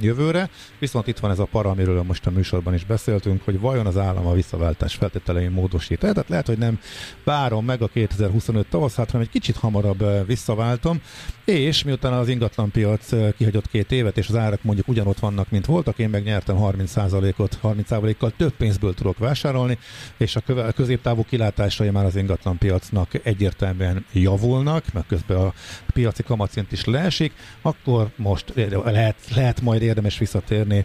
jövőre, 0.00 0.50
viszont 0.78 1.06
itt 1.06 1.18
van 1.18 1.30
ez 1.30 1.38
a 1.38 1.44
para, 1.44 1.70
amiről 1.70 2.02
most 2.02 2.26
a 2.26 2.30
műsorban 2.30 2.74
is 2.74 2.84
beszéltünk, 2.84 3.42
hogy 3.44 3.60
vajon 3.60 3.86
az 3.86 3.96
állam 3.96 4.26
a 4.26 4.32
visszaváltás 4.32 4.94
feltételein 4.94 5.50
módosít. 5.50 5.98
Tehát 5.98 6.28
lehet, 6.28 6.46
hogy 6.46 6.58
nem 6.58 6.80
várom 7.24 7.64
meg 7.64 7.82
a 7.82 7.86
2025 7.86 8.66
tavaszát, 8.66 9.10
hanem 9.10 9.26
egy 9.26 9.32
kicsit 9.32 9.56
hamarabb 9.56 10.17
visszaváltom, 10.26 11.00
és 11.44 11.82
miután 11.82 12.12
az 12.12 12.28
ingatlanpiac 12.28 13.34
kihagyott 13.36 13.68
két 13.68 13.92
évet, 13.92 14.18
és 14.18 14.28
az 14.28 14.36
árak 14.36 14.62
mondjuk 14.62 14.88
ugyanott 14.88 15.18
vannak, 15.18 15.50
mint 15.50 15.66
voltak, 15.66 15.98
én 15.98 16.08
meg 16.08 16.22
nyertem 16.22 16.56
30%-ot, 16.60 17.58
30%-kal 17.62 18.32
több 18.36 18.52
pénzből 18.52 18.94
tudok 18.94 19.18
vásárolni, 19.18 19.78
és 20.16 20.36
a 20.36 20.72
középtávú 20.74 21.24
kilátásai 21.24 21.90
már 21.90 22.04
az 22.04 22.16
ingatlanpiacnak 22.16 23.10
egyértelműen 23.22 24.04
javulnak, 24.12 24.84
mert 24.92 25.06
közben 25.06 25.36
a 25.36 25.52
piaci 25.92 26.22
kamatszint 26.22 26.72
is 26.72 26.84
leesik, 26.84 27.32
akkor 27.62 28.08
most 28.16 28.52
lehet, 28.84 29.16
lehet 29.34 29.60
majd 29.60 29.82
érdemes 29.82 30.18
visszatérni 30.18 30.84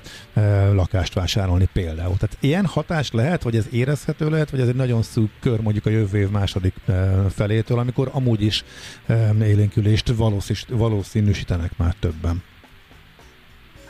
lakást 0.74 1.13
vásárolni 1.13 1.70
például. 1.74 2.18
Tehát 2.18 2.38
ilyen 2.40 2.66
hatás 2.66 3.12
lehet, 3.12 3.44
hogy 3.44 3.56
ez 3.56 3.68
érezhető 3.72 4.30
lehet, 4.30 4.50
vagy 4.50 4.60
ez 4.60 4.68
egy 4.68 4.75
nagyon 4.75 5.02
szűk 5.02 5.30
kör 5.40 5.60
mondjuk 5.60 5.86
a 5.86 5.90
jövő 5.90 6.20
év 6.20 6.30
második 6.30 6.74
felétől, 7.30 7.80
amikor 7.80 8.10
amúgy 8.12 8.42
is 8.42 8.63
élénkülést 9.42 10.12
valószínűsítenek 10.68 11.72
már 11.77 11.94
többen. 12.00 12.44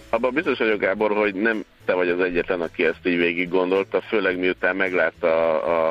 Abban 0.10 0.34
biztos 0.34 0.58
vagyok, 0.58 0.80
Gábor, 0.80 1.12
hogy 1.12 1.34
nem 1.34 1.64
te 1.86 1.94
vagy 1.94 2.10
az 2.10 2.20
egyetlen, 2.20 2.62
aki 2.62 2.86
ezt 2.86 3.00
így 3.08 3.18
végig 3.18 3.50
gondolta, 3.50 4.02
főleg 4.02 4.40
miután 4.40 4.76
meglátta 4.76 5.62
a, 5.64 5.88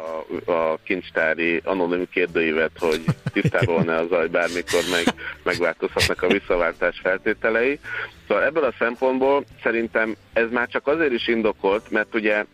a, 0.46 0.52
a 0.52 0.78
kincstári 0.82 1.60
anonim 1.64 2.06
kérdőívet, 2.10 2.70
hogy 2.78 3.04
tisztában 3.32 3.74
van-e 3.74 3.94
az 3.94 4.08
zaj 4.08 4.28
bármikor 4.28 4.80
meg, 4.90 5.14
megváltozhatnak 5.42 6.22
a 6.22 6.26
visszaváltás 6.26 7.00
feltételei. 7.02 7.78
Szóval 8.28 8.44
ebből 8.44 8.64
a 8.64 8.74
szempontból 8.78 9.44
szerintem 9.62 10.16
ez 10.32 10.46
már 10.50 10.68
csak 10.68 10.86
azért 10.86 11.12
is 11.12 11.28
indokolt, 11.28 11.90
mert 11.90 12.14
ugye 12.14 12.44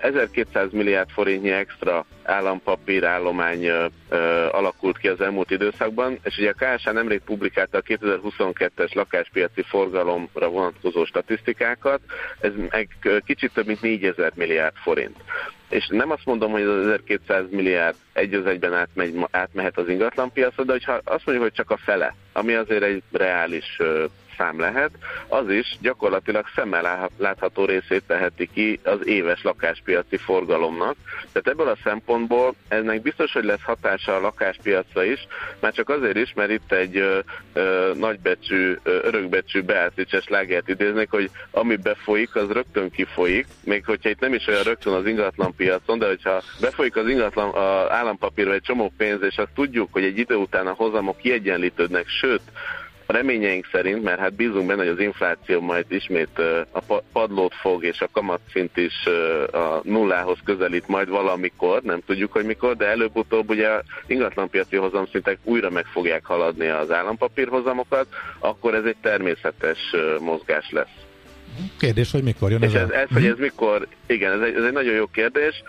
1200 0.00 0.72
milliárd 0.72 1.10
forintnyi 1.10 1.50
extra 1.50 2.06
állampapírállomány 2.22 3.70
alakult 4.50 4.98
ki 4.98 5.08
az 5.08 5.20
elmúlt 5.20 5.50
időszakban, 5.50 6.18
és 6.24 6.38
ugye 6.38 6.52
a 6.56 6.76
KSH 6.76 6.92
nemrég 6.92 7.20
publikálta 7.20 7.78
a 7.78 7.82
2022-es 7.82 8.94
lakáspiaci 8.94 9.62
forgalomra 9.62 10.48
vonatkozó 10.48 11.04
statisztikákat, 11.04 12.00
ez 12.40 12.52
meg 12.70 12.88
kicsit 13.24 13.52
több 13.52 13.66
mint 13.66 13.82
4000 13.82 14.32
milliárd 14.34 14.74
forint. 14.74 15.16
És 15.68 15.86
nem 15.88 16.10
azt 16.10 16.24
mondom, 16.24 16.50
hogy 16.50 16.62
az 16.62 16.86
1200 16.86 17.44
milliárd 17.50 17.96
egy 18.12 18.34
az 18.34 18.46
egyben 18.46 18.74
átmegy, 18.74 19.14
átmehet 19.30 19.78
az 19.78 19.88
ingatlanpiacra, 19.88 20.64
de 20.64 20.72
hogyha 20.72 20.92
azt 20.92 21.26
mondjuk, 21.26 21.48
hogy 21.48 21.52
csak 21.52 21.70
a 21.70 21.76
fele, 21.76 22.14
ami 22.32 22.54
azért 22.54 22.82
egy 22.82 23.02
reális 23.12 23.80
szám 24.40 24.60
lehet, 24.60 24.90
az 25.28 25.50
is 25.50 25.76
gyakorlatilag 25.80 26.44
szemmel 26.54 27.10
látható 27.18 27.64
részét 27.64 28.02
teheti 28.06 28.48
ki 28.52 28.80
az 28.84 29.06
éves 29.06 29.42
lakáspiaci 29.42 30.16
forgalomnak. 30.16 30.96
Tehát 31.32 31.48
ebből 31.48 31.68
a 31.68 31.76
szempontból 31.84 32.54
ennek 32.68 33.02
biztos, 33.02 33.32
hogy 33.32 33.44
lesz 33.44 33.62
hatása 33.62 34.16
a 34.16 34.20
lakáspiacra 34.20 35.04
is, 35.04 35.26
már 35.60 35.72
csak 35.72 35.88
azért 35.88 36.16
is, 36.16 36.32
mert 36.34 36.50
itt 36.50 36.72
egy 36.72 36.96
ö, 36.96 37.18
ö, 37.52 37.92
nagybecsű, 37.96 38.76
ö, 38.82 38.98
örökbecsű 39.02 39.62
Beatrice 39.62 40.22
lágert 40.26 40.68
idéznék, 40.68 41.10
hogy 41.10 41.30
ami 41.50 41.76
befolyik, 41.76 42.34
az 42.36 42.50
rögtön 42.50 42.90
kifolyik, 42.90 43.46
még 43.64 43.84
hogyha 43.84 44.08
itt 44.08 44.20
nem 44.20 44.34
is 44.34 44.46
olyan 44.46 44.62
rögtön 44.62 44.92
az 44.92 45.06
ingatlan 45.06 45.54
piacon, 45.54 45.98
de 45.98 46.06
hogyha 46.06 46.42
befolyik 46.60 46.96
az 46.96 47.08
ingatlan 47.08 47.54
az 47.54 47.90
állampapírba 47.90 48.52
egy 48.52 48.62
csomó 48.62 48.92
pénz, 48.96 49.22
és 49.22 49.36
azt 49.36 49.54
tudjuk, 49.54 49.88
hogy 49.92 50.04
egy 50.04 50.18
idő 50.18 50.34
után 50.34 50.66
a 50.66 50.72
hozamok 50.72 51.16
kiegyenlítődnek, 51.16 52.08
sőt, 52.08 52.42
a 53.10 53.12
reményeink 53.12 53.68
szerint, 53.72 54.02
mert 54.02 54.20
hát 54.20 54.34
bízunk 54.34 54.66
benne, 54.66 54.82
hogy 54.82 54.92
az 54.92 55.00
infláció 55.00 55.60
majd 55.60 55.84
ismét 55.88 56.38
a 56.72 57.02
padlót 57.12 57.54
fog, 57.54 57.84
és 57.84 58.00
a 58.00 58.08
kamatszint 58.12 58.76
is 58.76 59.06
a 59.52 59.80
nullához 59.82 60.38
közelít 60.44 60.88
majd 60.88 61.08
valamikor, 61.08 61.82
nem 61.82 62.00
tudjuk, 62.06 62.32
hogy 62.32 62.44
mikor, 62.44 62.76
de 62.76 62.86
előbb-utóbb 62.86 63.50
ugye 63.50 63.68
ingatlanpiaci 64.06 64.76
hozamszintek 64.76 65.38
újra 65.44 65.70
meg 65.70 65.84
fogják 65.86 66.24
haladni 66.24 66.68
az 66.68 66.90
állampapírhozamokat, 66.90 68.06
akkor 68.38 68.74
ez 68.74 68.84
egy 68.84 68.96
természetes 69.02 69.94
mozgás 70.20 70.70
lesz. 70.70 71.09
Kérdés, 71.78 72.10
hogy 72.10 72.22
mikor 72.22 72.50
jön 72.50 72.62
ez? 72.62 72.72
És 72.72 72.80
ez, 72.80 72.90
ez, 72.90 73.08
hogy 73.12 73.26
ez 73.26 73.38
mikor, 73.38 73.86
igen, 74.06 74.32
ez 74.32 74.40
egy, 74.40 74.54
ez 74.54 74.64
egy 74.64 74.72
nagyon 74.72 74.94
jó 74.94 75.06
kérdés, 75.06 75.62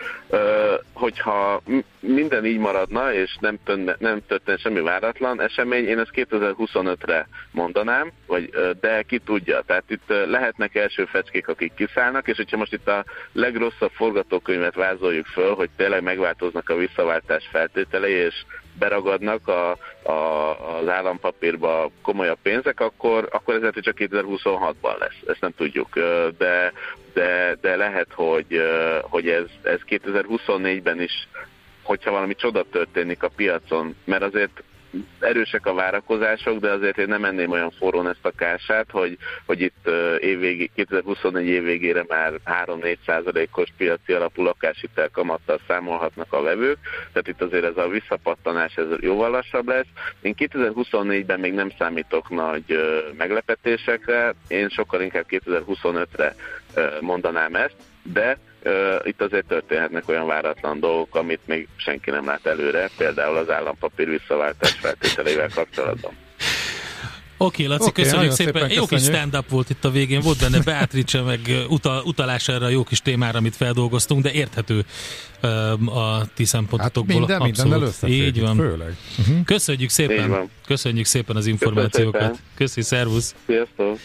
hogyha 0.93 1.61
minden 2.00 2.45
így 2.45 2.57
maradna, 2.57 3.13
és 3.13 3.38
nem, 3.39 3.57
tönne, 3.63 3.95
nem 4.00 4.21
történne 4.27 4.57
semmi 4.57 4.81
váratlan 4.81 5.41
esemény, 5.41 5.88
én 5.88 6.00
ezt 6.00 6.11
2025-re 6.13 7.27
mondanám, 7.51 8.11
vagy, 8.27 8.50
de 8.81 9.01
ki 9.01 9.19
tudja. 9.19 9.61
Tehát 9.65 9.83
itt 9.88 10.13
lehetnek 10.29 10.75
első 10.75 11.05
fecskék, 11.05 11.47
akik 11.47 11.73
kiszállnak, 11.73 12.27
és 12.27 12.38
hogyha 12.38 12.57
most 12.57 12.73
itt 12.73 12.88
a 12.88 13.05
legrosszabb 13.31 13.91
forgatókönyvet 13.91 14.75
vázoljuk 14.75 15.25
föl, 15.25 15.53
hogy 15.53 15.69
tényleg 15.75 16.03
megváltoznak 16.03 16.69
a 16.69 16.75
visszaváltás 16.75 17.47
feltételei, 17.51 18.13
és 18.13 18.35
beragadnak 18.80 19.48
a, 19.48 19.78
a, 20.12 20.78
az 20.78 20.88
állampapírba 20.88 21.92
komolyabb 22.01 22.38
pénzek, 22.42 22.80
akkor, 22.80 23.28
akkor 23.32 23.54
ez 23.54 23.60
lehet, 23.60 23.74
hogy 23.74 23.84
csak 23.84 23.98
2026-ban 24.00 24.98
lesz. 25.00 25.18
Ezt 25.25 25.42
nem 25.42 25.54
tudjuk. 25.58 26.00
De, 26.38 26.74
de, 27.13 27.58
de 27.62 27.75
lehet, 27.75 28.08
hogy, 28.13 28.62
hogy 29.01 29.30
ez, 29.30 29.46
ez 29.63 29.80
2024-ben 29.88 31.01
is 31.01 31.28
hogyha 31.84 32.12
valami 32.12 32.36
csoda 32.36 32.63
történik 32.72 33.24
a 33.24 33.32
piacon, 33.36 33.96
mert 34.04 34.24
azért 34.24 34.63
erősek 35.19 35.65
a 35.65 35.74
várakozások, 35.74 36.60
de 36.60 36.71
azért 36.71 36.98
én 36.98 37.07
nem 37.07 37.25
enném 37.25 37.51
olyan 37.51 37.71
forrón 37.71 38.07
ezt 38.07 38.25
a 38.25 38.31
kását, 38.31 38.86
hogy, 38.91 39.17
hogy 39.45 39.62
itt 39.62 39.89
évvégi, 40.19 40.71
2024 40.75 41.48
év 41.48 41.63
végére 41.63 42.05
már 42.07 42.33
3-4 42.65 42.98
százalékos 43.05 43.69
piaci 43.77 44.13
alapú 44.13 44.43
lakáshitel 44.43 45.10
kamattal 45.10 45.60
számolhatnak 45.67 46.33
a 46.33 46.41
vevők, 46.41 46.77
tehát 47.12 47.27
itt 47.27 47.41
azért 47.41 47.63
ez 47.63 47.77
a 47.77 47.88
visszapattanás 47.88 48.75
ez 48.75 48.86
jóval 49.00 49.29
lassabb 49.29 49.67
lesz. 49.67 49.88
Én 50.21 50.36
2024-ben 50.38 51.39
még 51.39 51.53
nem 51.53 51.71
számítok 51.77 52.29
nagy 52.29 52.79
meglepetésekre, 53.17 54.33
én 54.48 54.69
sokkal 54.69 55.01
inkább 55.01 55.25
2025-re 55.29 56.36
mondanám 57.00 57.55
ezt, 57.55 57.75
de 58.03 58.38
itt 59.03 59.22
azért 59.22 59.46
történhetnek 59.46 60.10
olyan 60.10 60.27
váratlan 60.27 60.80
dolgok, 60.80 61.15
amit 61.15 61.39
még 61.46 61.68
senki 61.75 62.10
nem 62.10 62.25
lát 62.25 62.46
előre, 62.46 62.89
például 62.98 63.38
az 63.38 63.50
állampapír 63.50 64.10
visszaváltás 64.10 64.72
feltételeivel 64.72 65.50
kapcsolatban. 65.53 66.12
Oké, 67.38 67.63
okay, 67.63 67.77
Laci, 67.77 67.89
okay, 67.89 68.03
köszönjük 68.03 68.32
szépen. 68.32 68.53
szépen. 68.53 68.72
Jó 68.72 68.86
kis 68.86 69.03
stand-up 69.03 69.50
volt 69.50 69.70
itt 69.70 69.86
a 69.86 69.89
végén, 69.89 70.22
volt 70.22 70.39
benne 70.39 70.60
Beatrice, 70.63 71.22
meg 71.22 71.39
utal, 71.70 72.03
utalás 72.06 72.48
erre 72.48 72.65
a 72.65 72.70
jó 72.70 72.84
kis 72.84 73.01
témára, 73.01 73.38
amit 73.38 73.56
feldolgoztunk, 73.56 74.24
de 74.24 74.32
érthető 74.32 74.86
um, 75.44 75.89
a 75.89 76.22
ti 76.34 76.46
szempontotokból. 76.46 77.27
Hát 77.27 77.44
minden, 77.44 77.72
Abszolút. 77.72 78.13
Így 78.13 78.41
van. 78.41 78.56
Főleg. 78.56 78.96
Uh-huh. 79.20 79.44
Köszönjük 79.46 79.89
szépen. 79.89 80.50
Köszönjük 80.65 81.06
szépen 81.06 81.36
az 81.36 81.46
információkat. 81.46 82.39
Köszi, 82.56 82.82
szervusz. 82.82 83.36
Sziasztok. 83.46 83.98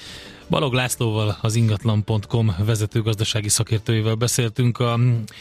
Balog 0.48 0.72
Lászlóval, 0.72 1.36
az 1.40 1.54
ingatlan.com 1.54 2.54
vezető 2.64 3.02
gazdasági 3.02 3.48
szakértőjével 3.48 4.14
beszéltünk 4.14 4.78
a 4.78 4.98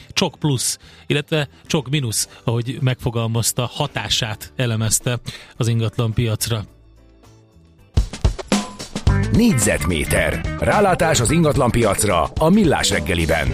Csok 0.10 0.36
plusz, 0.40 0.78
illetve 1.08 1.50
Csok 1.66 1.90
minusz, 1.90 2.30
ahogy 2.44 2.78
megfogalmazta, 2.82 3.70
hatását 3.72 4.54
elemezte 4.56 5.20
az 5.58 5.68
ingatlan 5.68 6.14
piacra. 6.14 6.64
Négyzetméter. 9.32 10.56
Rálátás 10.60 11.20
az 11.20 11.32
ingatlan 11.32 11.72
piacra 11.72 12.24
a 12.24 12.50
Millás 12.50 12.90
reggeliben. 12.90 13.48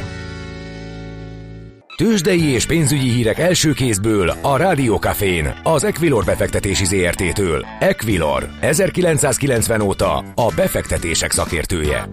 Tőzsdei 2.02 2.44
és 2.44 2.66
pénzügyi 2.66 3.10
hírek 3.10 3.40
első 3.40 3.74
kézből 3.74 4.30
a 4.30 4.58
Rádiókafén, 4.58 5.60
az 5.64 5.84
Equilor 5.84 6.26
befektetési 6.26 6.86
ZRT-től. 6.86 7.66
Equilor, 7.80 8.50
1990 8.62 9.82
óta 9.82 10.18
a 10.18 10.54
befektetések 10.56 11.32
szakértője. 11.32 12.10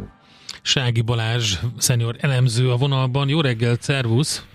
Sági 0.63 1.01
Balázs, 1.01 1.55
szenior 1.79 2.17
elemző 2.21 2.71
a 2.71 2.77
vonalban. 2.77 3.29
Jó 3.29 3.41
reggelt, 3.41 3.83
szervusz! 3.83 4.47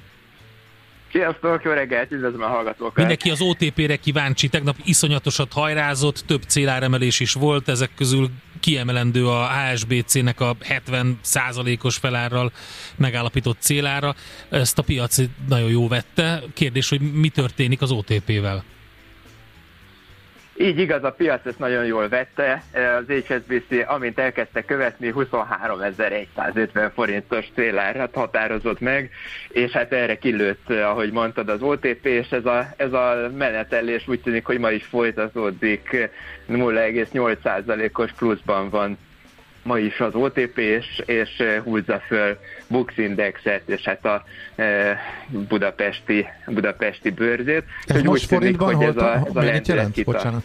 Sziasztok, 1.12 1.63
jó 1.63 1.72
reggelt, 1.72 2.12
üdvözlöm 2.12 2.42
a 2.42 2.48
hallgatókat! 2.48 2.96
Mindenki 2.96 3.30
az 3.30 3.42
OTP-re 3.42 3.96
kíváncsi, 3.96 4.48
tegnap 4.48 4.75
iszonyatosat 4.84 5.54
hajrázott, 5.54 6.24
több 6.28 6.42
céláremelés 6.42 7.20
is 7.20 7.34
volt, 7.34 7.70
ezek 7.70 7.90
közül 7.96 8.30
kiemelendő 8.63 9.27
a 9.27 9.48
HSBC-nek 9.48 10.39
a 10.39 10.55
70% 10.91 11.84
os 11.84 11.98
felárral 11.98 12.51
megállapított 12.96 13.58
célára. 13.60 14.15
Ezt 14.50 14.77
a 14.77 14.82
piac 14.82 15.17
nagyon 15.48 15.70
jó 15.70 15.88
vette. 15.88 16.43
Kérdés, 16.53 16.89
hogy 16.89 17.01
mi 17.13 17.29
történik 17.29 17.82
az 17.82 17.91
OTP-vel? 17.91 18.63
Így 20.58 20.80
igaz, 20.80 21.04
a 21.04 21.12
piac 21.12 21.46
ezt 21.46 21.60
nagyon 21.60 21.86
jól 21.86 22.08
vette. 22.08 22.64
Az 22.74 23.06
HSBC, 23.08 23.88
amint 23.88 24.20
elkezdte 24.20 24.66
követni, 24.66 25.14
23.150 25.16 26.92
forintos 26.94 27.46
célárat 27.56 28.16
határozott 28.16 28.80
meg, 28.80 29.10
és 29.50 29.72
hát 29.72 29.92
erre 29.94 30.18
kilőtt, 30.18 30.70
ahogy 30.70 31.12
mondtad, 31.12 31.50
az 31.50 31.62
OTP, 31.62 32.06
és 32.06 32.32
ez 32.32 32.46
a, 32.46 32.68
ez 32.78 32.94
a 32.94 33.30
menetelés 33.38 34.08
úgy 34.08 34.22
tűnik, 34.22 34.46
hogy 34.46 34.60
ma 34.60 34.72
is 34.72 34.84
folytatódik, 34.86 36.10
0,8%-os 36.50 38.12
pluszban 38.12 38.70
van 38.70 38.98
ma 39.63 39.77
is 39.77 40.00
az 40.00 40.15
OTP, 40.15 40.58
és, 40.58 41.01
és 41.05 41.29
húzza 41.63 42.01
föl 42.08 42.38
Bux 42.67 42.98
Indexet, 42.98 43.62
és 43.65 43.82
hát 43.82 44.05
a 44.05 44.24
e, 44.55 44.98
budapesti, 45.48 46.25
budapesti 46.48 47.10
bőrzét. 47.10 47.63
Ez 47.86 47.96
hogy 47.96 48.03
most 48.03 48.25
forintban 48.25 48.70
tűnik, 48.70 48.86
hogy 48.86 48.96
ez 48.96 49.03
a, 49.03 49.13
ez 49.15 49.36
a 49.36 49.41
mennyit 49.41 49.67
jelent? 49.67 50.03
Bocsánat. 50.03 50.43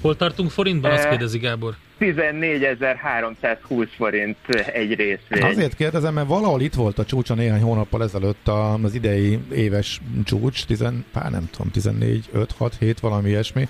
Hol 0.00 0.16
tartunk 0.16 0.50
forintban? 0.50 0.90
Azt 0.90 1.08
kérdezi 1.08 1.38
Gábor. 1.38 1.74
14.320 2.00 3.88
forint 3.96 4.36
egy 4.72 4.94
részvény. 4.94 5.42
Azért 5.42 5.74
kérdezem, 5.74 6.14
mert 6.14 6.26
valahol 6.26 6.60
itt 6.60 6.74
volt 6.74 6.98
a 6.98 7.04
csúcsa 7.04 7.34
néhány 7.34 7.60
hónappal 7.60 8.02
ezelőtt 8.02 8.48
az 8.82 8.94
idei 8.94 9.38
éves 9.54 10.00
csúcs, 10.24 10.64
10, 10.64 10.84
pár 11.12 11.30
nem 11.30 11.48
tudom, 11.50 11.70
14, 11.70 12.24
5, 12.32 12.52
6, 12.58 12.76
7, 12.78 13.00
valami 13.00 13.28
ilyesmi 13.28 13.68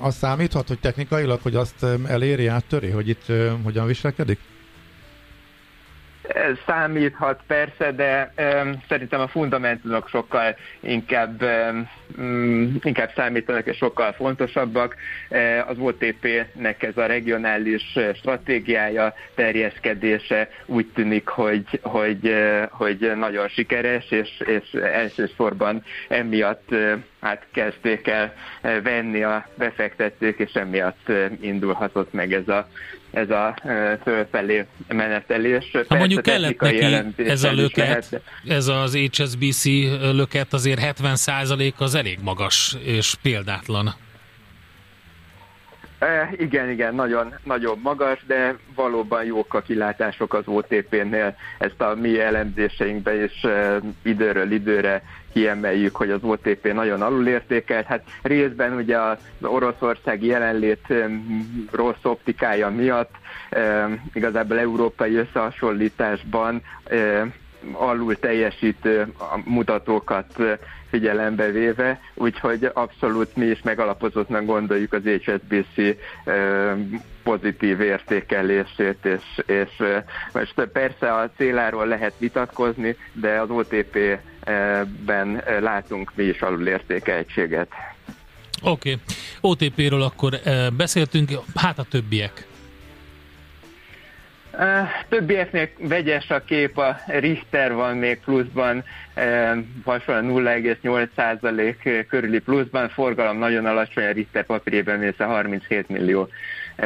Az 0.00 0.16
számíthat, 0.16 0.68
hogy 0.68 0.78
technikailag, 0.78 1.40
hogy 1.42 1.54
azt 1.54 1.86
eléri, 2.06 2.46
áttöri, 2.46 2.90
hogy 2.90 3.08
itt 3.08 3.24
hogyan 3.64 3.86
viselkedik? 3.86 4.38
Számíthat 6.66 7.40
persze, 7.46 7.92
de 7.92 8.32
um, 8.38 8.82
szerintem 8.88 9.20
a 9.20 9.28
fundamentumok 9.28 10.08
sokkal 10.08 10.56
inkább, 10.80 11.42
um, 12.18 12.78
inkább 12.82 13.12
számítanak 13.14 13.66
és 13.66 13.76
sokkal 13.76 14.12
fontosabbak. 14.12 14.96
Uh, 15.30 15.68
az 15.68 15.78
OTP-nek 15.78 16.82
ez 16.82 16.96
a 16.96 17.06
regionális 17.06 17.98
stratégiája, 18.14 19.14
terjeszkedése 19.34 20.48
úgy 20.66 20.86
tűnik, 20.94 21.28
hogy, 21.28 21.80
hogy, 21.82 22.28
uh, 22.28 22.62
hogy 22.70 23.12
nagyon 23.16 23.48
sikeres, 23.48 24.10
és, 24.10 24.42
és 24.46 24.72
elsősorban 24.72 25.82
emiatt 26.08 26.68
uh, 26.70 26.92
hát 27.20 27.46
kezdték 27.52 28.06
el 28.06 28.32
venni 28.82 29.22
a 29.22 29.46
befektetők, 29.54 30.38
és 30.38 30.52
emiatt 30.52 31.12
indulhatott 31.40 32.12
meg 32.12 32.32
ez 32.32 32.48
a 32.48 32.68
ez 33.10 33.30
a 33.30 33.54
fölfelé 34.02 34.66
menetelés. 34.88 35.70
Ha 35.88 35.96
mondjuk 35.96 36.22
kellett 36.22 36.60
neki 36.60 36.84
ez 37.16 37.44
a 37.44 37.52
löket, 37.52 38.22
ez 38.48 38.68
az 38.68 38.96
HSBC 38.96 39.64
löket 40.12 40.52
azért 40.52 40.80
70% 41.00 41.74
az 41.76 41.94
elég 41.94 42.18
magas 42.22 42.76
és 42.84 43.14
példátlan. 43.22 43.94
E, 46.00 46.30
igen, 46.36 46.70
igen, 46.70 46.94
nagyon, 46.94 47.34
nagyon 47.44 47.78
magas, 47.82 48.18
de 48.26 48.56
valóban 48.74 49.24
jók 49.24 49.54
a 49.54 49.60
kilátások 49.60 50.34
az 50.34 50.42
OTP-nél. 50.46 51.36
Ezt 51.58 51.80
a 51.80 51.94
mi 51.94 52.20
elemzéseinkben 52.20 53.24
is 53.24 53.42
e, 53.42 53.80
időről 54.02 54.52
időre 54.52 55.02
kiemeljük, 55.32 55.96
hogy 55.96 56.10
az 56.10 56.22
OTP 56.22 56.72
nagyon 56.72 57.02
alulértékelt. 57.02 57.86
Hát 57.86 58.02
részben 58.22 58.72
ugye 58.72 58.98
az 58.98 59.18
oroszországi 59.40 60.26
jelenlét 60.26 60.94
rossz 61.70 62.02
optikája 62.04 62.68
miatt 62.68 63.14
igazából 64.12 64.58
európai 64.58 65.14
összehasonlításban 65.14 66.62
alul 67.72 68.16
teljesítő 68.16 69.12
mutatókat 69.44 70.26
figyelembe 70.90 71.50
véve, 71.50 72.00
úgyhogy 72.14 72.70
abszolút 72.72 73.36
mi 73.36 73.46
is 73.46 73.62
megalapozottnak 73.62 74.44
gondoljuk 74.44 74.92
az 74.92 75.02
HSBC 75.02 75.96
pozitív 77.30 77.80
értékelését, 77.80 79.04
és, 79.04 79.42
és 79.46 79.82
most 80.32 80.54
persze 80.72 81.14
a 81.14 81.30
céláról 81.36 81.86
lehet 81.86 82.12
vitatkozni, 82.18 82.96
de 83.12 83.40
az 83.40 83.50
OTP-ben 83.50 85.42
látunk 85.60 86.12
mi 86.14 86.22
is 86.22 86.40
alulértékeltséget. 86.40 87.68
Oké, 88.62 88.92
okay. 88.92 89.00
OTP-ről 89.40 90.02
akkor 90.02 90.40
beszéltünk, 90.76 91.30
hát 91.54 91.78
a 91.78 91.84
többiek. 91.90 92.46
Többieknél 95.08 95.68
vegyes 95.78 96.30
a 96.30 96.44
kép, 96.44 96.78
a 96.78 97.00
Richter 97.06 97.74
van 97.74 97.96
még 97.96 98.20
pluszban, 98.20 98.84
hasonlóan 99.84 100.62
0,8% 100.62 102.04
körüli 102.08 102.38
pluszban, 102.38 102.88
forgalom 102.88 103.38
nagyon 103.38 103.66
alacsony, 103.66 104.04
a 104.04 104.12
Richter 104.12 104.44
papírjében 104.44 104.98
mindössze 104.98 105.24
37 105.24 105.88
millió 105.88 106.28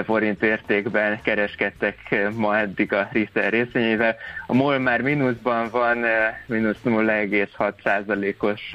forint 0.04 0.42
értékben 0.42 1.22
kereskedtek 1.22 1.96
ma 2.36 2.58
eddig 2.58 2.92
a 2.92 3.08
Richter 3.12 3.50
részvényével. 3.52 4.16
A 4.46 4.54
MOL 4.54 4.78
már 4.78 5.00
mínuszban 5.00 5.68
van, 5.70 6.04
mínusz 6.46 6.76
0,6%-os 6.84 8.70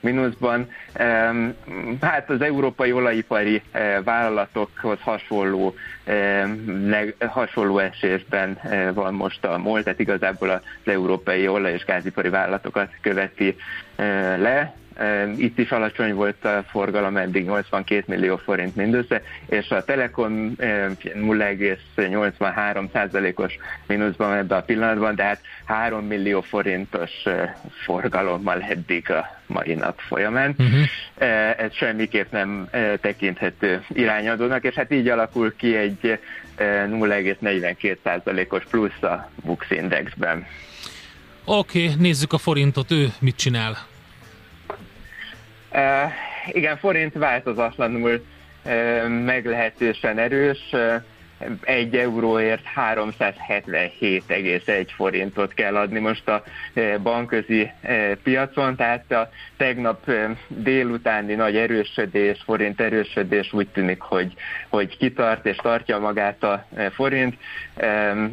mínuszban. 0.00 0.70
Hát 2.00 2.30
az 2.30 2.40
európai 2.40 2.92
olajipari 2.92 3.62
vállalatokhoz 4.04 4.98
hasonló, 5.00 5.74
hasonló 7.18 7.78
esésben 7.78 8.58
van 8.94 9.14
most 9.14 9.44
a 9.44 9.58
MOL, 9.58 9.82
tehát 9.82 9.98
igazából 10.00 10.50
az 10.50 10.60
európai 10.84 11.48
olaj- 11.48 11.72
és 11.72 11.84
gázipari 11.84 12.28
vállalatokat 12.28 12.90
követi 13.00 13.56
le. 14.36 14.74
Itt 15.36 15.58
is 15.58 15.70
alacsony 15.70 16.14
volt 16.14 16.44
a 16.44 16.64
forgalom, 16.70 17.16
eddig 17.16 17.44
82 17.44 18.04
millió 18.06 18.36
forint 18.36 18.76
mindössze, 18.76 19.22
és 19.46 19.70
a 19.70 19.84
Telekom 19.84 20.54
0,83 20.58 22.90
százalékos 22.92 23.56
mínuszban 23.86 24.36
ebben 24.36 24.58
a 24.58 24.62
pillanatban, 24.62 25.14
de 25.14 25.22
hát 25.22 25.40
3 25.64 26.06
millió 26.06 26.40
forintos 26.40 27.10
forgalommal 27.84 28.62
eddig 28.62 29.10
a 29.10 29.40
mai 29.46 29.74
nap 29.74 30.00
folyamán. 30.00 30.54
Uh-huh. 30.58 30.84
Ez 31.58 31.74
semmiképp 31.74 32.32
nem 32.32 32.68
tekinthető 33.00 33.84
irányadónak, 33.88 34.64
és 34.64 34.74
hát 34.74 34.92
így 34.92 35.08
alakul 35.08 35.56
ki 35.56 35.76
egy 35.76 36.18
0,42 36.58 37.96
százalékos 38.04 38.64
plusz 38.70 39.02
a 39.02 39.30
Bux 39.44 39.70
Indexben. 39.70 40.46
Oké, 41.44 41.84
okay, 41.84 41.94
nézzük 41.98 42.32
a 42.32 42.38
forintot, 42.38 42.90
ő 42.90 43.08
mit 43.20 43.36
csinál? 43.36 43.92
Igen, 46.52 46.76
forint 46.76 47.14
változatlanul 47.14 48.24
meglehetősen 49.08 50.18
erős. 50.18 50.74
Egy 51.62 51.96
euróért 51.96 52.62
377,1 52.76 54.86
forintot 54.96 55.54
kell 55.54 55.76
adni 55.76 55.98
most 55.98 56.28
a 56.28 56.42
bankközi 57.02 57.70
piacon, 58.22 58.76
tehát 58.76 59.12
a 59.12 59.30
tegnap 59.56 60.10
délutáni 60.48 61.34
nagy 61.34 61.56
erősödés, 61.56 62.42
forint 62.44 62.80
erősödés 62.80 63.52
úgy 63.52 63.68
tűnik, 63.68 64.00
hogy, 64.00 64.32
hogy 64.68 64.96
kitart 64.96 65.46
és 65.46 65.56
tartja 65.56 65.98
magát 65.98 66.42
a 66.42 66.66
forint. 66.92 67.36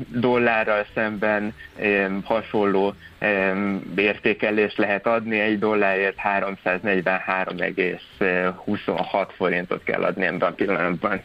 Dollárral 0.07 0.85
szemben 0.93 1.53
hasonló 2.23 2.93
értékelést 3.95 4.77
lehet 4.77 5.07
adni, 5.07 5.39
egy 5.39 5.59
dollárért 5.59 6.17
343,26 6.39 9.27
forintot 9.35 9.83
kell 9.83 10.03
adni 10.03 10.25
ebben 10.25 10.49
a 10.49 10.53
pillanatban. 10.53 11.21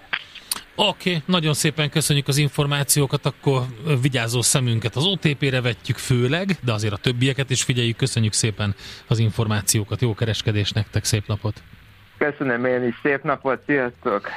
Oké, 0.78 1.10
okay, 1.10 1.22
nagyon 1.26 1.54
szépen 1.54 1.90
köszönjük 1.90 2.28
az 2.28 2.36
információkat, 2.36 3.26
akkor 3.26 3.62
vigyázó 4.02 4.42
szemünket 4.42 4.96
az 4.96 5.04
OTP-re 5.04 5.60
vetjük 5.60 5.96
főleg, 5.96 6.56
de 6.64 6.72
azért 6.72 6.92
a 6.92 6.96
többieket 6.96 7.50
is 7.50 7.62
figyeljük. 7.62 7.96
Köszönjük 7.96 8.32
szépen 8.32 8.74
az 9.06 9.18
információkat, 9.18 10.00
jó 10.00 10.14
kereskedés 10.14 10.70
nektek, 10.70 11.04
szép 11.04 11.26
napot! 11.26 11.62
Köszönöm 12.18 12.64
én 12.64 12.84
is, 12.84 12.94
szép 13.02 13.22
napot, 13.22 13.62
sziasztok! 13.66 14.28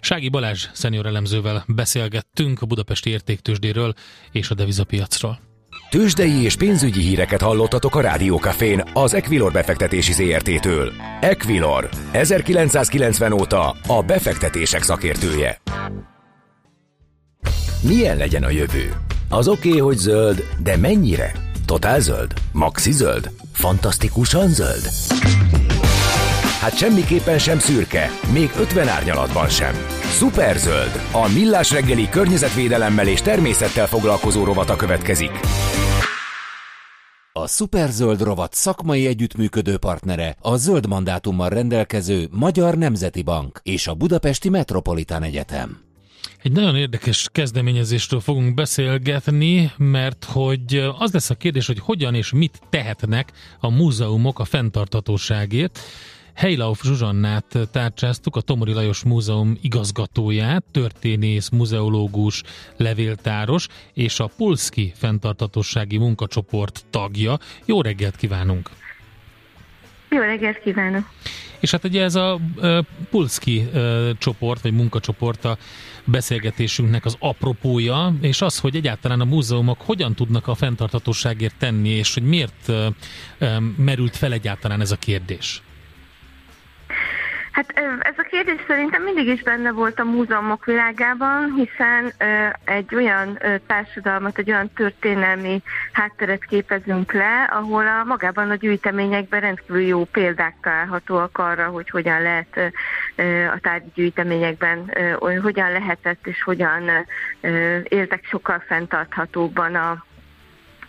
Sági 0.00 0.28
Balázs 0.28 0.68
szenior 0.72 1.06
elemzővel 1.06 1.64
beszélgettünk 1.66 2.62
a 2.62 2.66
budapesti 2.66 3.10
értéktősdéről 3.10 3.94
és 4.32 4.50
a 4.50 4.54
devizapiacról. 4.54 5.38
Tőzsdei 5.94 6.42
és 6.42 6.56
pénzügyi 6.56 7.00
híreket 7.00 7.42
hallottatok 7.42 7.96
a 7.96 8.00
Rádiókafén 8.00 8.82
az 8.92 9.14
Equilor 9.14 9.52
befektetési 9.52 10.12
ZRT-től. 10.12 10.92
Equilor, 11.20 11.88
1990 12.12 13.32
óta 13.32 13.76
a 13.86 14.02
befektetések 14.02 14.82
szakértője. 14.82 15.60
Milyen 17.80 18.16
legyen 18.16 18.42
a 18.42 18.50
jövő? 18.50 18.92
Az 19.28 19.48
oké, 19.48 19.68
okay, 19.68 19.80
hogy 19.80 19.96
zöld, 19.96 20.44
de 20.62 20.76
mennyire? 20.76 21.32
Totál 21.66 22.00
zöld? 22.00 22.32
Maxi 22.52 22.92
zöld? 22.92 23.30
Fantasztikusan 23.52 24.48
zöld? 24.48 24.88
Hát 26.60 26.76
semmiképpen 26.76 27.38
sem 27.38 27.58
szürke, 27.58 28.10
még 28.32 28.50
50 28.58 28.88
árnyalatban 28.88 29.48
sem. 29.48 29.74
Superzöld, 30.14 31.00
a 31.12 31.28
millás 31.32 31.70
reggeli 31.70 32.08
környezetvédelemmel 32.08 33.08
és 33.08 33.22
természettel 33.22 33.86
foglalkozó 33.86 34.44
rovata 34.44 34.76
következik. 34.76 35.30
A 37.32 37.46
Superzöld 37.48 38.22
rovat 38.22 38.54
szakmai 38.54 39.06
együttműködő 39.06 39.76
partnere 39.76 40.36
a 40.40 40.56
zöld 40.56 40.86
mandátummal 40.88 41.48
rendelkező 41.48 42.28
Magyar 42.30 42.78
Nemzeti 42.78 43.22
Bank 43.22 43.60
és 43.62 43.86
a 43.86 43.94
Budapesti 43.94 44.48
Metropolitán 44.48 45.22
Egyetem. 45.22 45.78
Egy 46.42 46.52
nagyon 46.52 46.76
érdekes 46.76 47.28
kezdeményezésről 47.32 48.20
fogunk 48.20 48.54
beszélgetni, 48.54 49.72
mert 49.76 50.24
hogy 50.24 50.90
az 50.98 51.12
lesz 51.12 51.30
a 51.30 51.34
kérdés, 51.34 51.66
hogy 51.66 51.78
hogyan 51.78 52.14
és 52.14 52.32
mit 52.32 52.60
tehetnek 52.70 53.32
a 53.60 53.70
múzeumok 53.70 54.38
a 54.38 54.44
fenntartatóságért. 54.44 55.80
Heilauf 56.34 56.82
Zsuzsannát 56.82 57.58
tárcsáztuk, 57.72 58.36
a 58.36 58.40
Tomori 58.40 58.72
Lajos 58.72 59.04
Múzeum 59.04 59.58
igazgatóját, 59.62 60.64
történész, 60.70 61.48
muzeológus, 61.48 62.42
levéltáros 62.76 63.68
és 63.92 64.20
a 64.20 64.30
Pulszki 64.36 64.92
fenntartatossági 64.96 65.98
munkacsoport 65.98 66.84
tagja. 66.90 67.38
Jó 67.64 67.80
reggelt 67.80 68.16
kívánunk! 68.16 68.70
Jó 70.10 70.20
reggelt 70.20 70.60
kívánok! 70.60 71.10
És 71.60 71.70
hát 71.70 71.84
ugye 71.84 72.02
ez 72.02 72.14
a 72.14 72.40
Pulszki 73.10 73.68
csoport, 74.18 74.62
vagy 74.62 74.72
munkacsoport 74.72 75.44
a 75.44 75.58
beszélgetésünknek 76.04 77.04
az 77.04 77.16
apropója, 77.18 78.14
és 78.20 78.42
az, 78.42 78.58
hogy 78.58 78.76
egyáltalán 78.76 79.20
a 79.20 79.24
múzeumok 79.24 79.80
hogyan 79.80 80.14
tudnak 80.14 80.46
a 80.46 80.54
fenntarthatóságért 80.54 81.58
tenni, 81.58 81.88
és 81.88 82.14
hogy 82.14 82.22
miért 82.22 82.72
merült 83.76 84.16
fel 84.16 84.32
egyáltalán 84.32 84.80
ez 84.80 84.90
a 84.90 84.96
kérdés. 84.96 85.62
Hát 87.54 87.72
ez 88.00 88.14
a 88.16 88.22
kérdés 88.22 88.60
szerintem 88.66 89.02
mindig 89.02 89.26
is 89.26 89.42
benne 89.42 89.70
volt 89.70 90.00
a 90.00 90.04
múzeumok 90.04 90.64
világában, 90.64 91.52
hiszen 91.52 92.12
egy 92.64 92.94
olyan 92.94 93.38
társadalmat, 93.66 94.38
egy 94.38 94.50
olyan 94.50 94.70
történelmi 94.72 95.62
hátteret 95.92 96.44
képezünk 96.44 97.12
le, 97.12 97.48
ahol 97.50 97.86
a 97.86 98.04
magában 98.04 98.50
a 98.50 98.54
gyűjteményekben 98.54 99.40
rendkívül 99.40 99.80
jó 99.80 100.04
példák 100.04 100.54
találhatóak 100.62 101.38
arra, 101.38 101.66
hogy 101.66 101.90
hogyan 101.90 102.22
lehet 102.22 102.72
a 103.54 103.58
tárgyi 103.60 103.90
gyűjteményekben, 103.94 104.92
hogyan 105.42 105.72
lehetett 105.72 106.26
és 106.26 106.42
hogyan 106.42 106.90
éltek 107.82 108.24
sokkal 108.24 108.62
fenntarthatóbban 108.66 109.74
a 109.74 110.04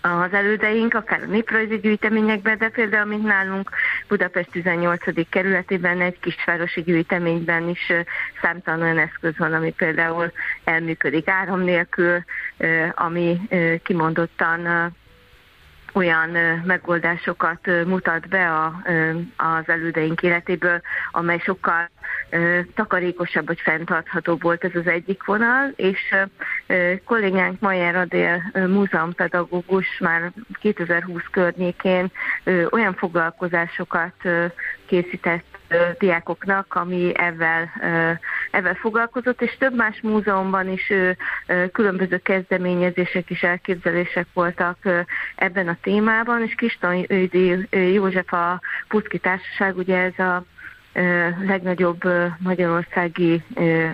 az 0.05 0.33
elődeink, 0.33 0.93
akár 0.93 1.21
a 1.21 1.25
néprajzi 1.25 1.79
gyűjteményekben, 1.79 2.57
de 2.57 2.69
például, 2.69 3.05
mint 3.05 3.23
nálunk 3.23 3.69
Budapest 4.07 4.51
18. 4.51 5.29
kerületében 5.29 6.01
egy 6.01 6.19
kisvárosi 6.19 6.81
gyűjteményben 6.81 7.69
is 7.69 7.91
számtalan 8.41 8.81
olyan 8.81 8.97
eszköz 8.97 9.37
van, 9.37 9.53
ami 9.53 9.71
például 9.71 10.31
elműködik 10.63 11.27
áram 11.27 11.61
nélkül, 11.61 12.23
ami 12.95 13.41
kimondottan 13.83 14.93
olyan 15.93 16.29
megoldásokat 16.65 17.67
mutat 17.85 18.27
be 18.27 18.51
a, 18.51 18.81
az 19.37 19.69
elődeink 19.69 20.21
életéből, 20.21 20.81
amely 21.11 21.39
sokkal 21.39 21.89
takarékosabb 22.75 23.47
vagy 23.47 23.59
fenntarthatóbb 23.59 24.41
volt 24.41 24.63
ez 24.63 24.75
az 24.75 24.87
egyik 24.87 25.23
vonal, 25.23 25.73
és 25.75 26.15
kollégánk 27.05 27.59
Majer 27.59 27.95
Adél 27.95 28.51
múzeumpedagógus 28.53 29.97
már 29.99 30.31
2020 30.59 31.23
környékén 31.31 32.11
olyan 32.71 32.93
foglalkozásokat 32.93 34.13
készített 34.85 35.55
diákoknak, 35.99 36.75
ami 36.75 37.11
ezzel, 37.17 37.69
ezzel 38.51 38.75
foglalkozott, 38.75 39.41
és 39.41 39.57
több 39.57 39.75
más 39.75 40.01
múzeumban 40.01 40.69
is 40.69 40.93
különböző 41.71 42.17
kezdeményezések 42.17 43.29
és 43.29 43.43
elképzelések 43.43 44.27
voltak 44.33 44.77
ebben 45.35 45.67
a 45.67 45.77
témában, 45.81 46.43
és 46.43 46.55
Kiston 46.55 47.05
József 47.69 48.33
a 48.33 48.59
Puszki 48.87 49.17
Társaság, 49.17 49.77
ugye 49.77 49.97
ez 49.97 50.19
a 50.19 50.43
legnagyobb 51.45 52.03
magyarországi 52.37 53.43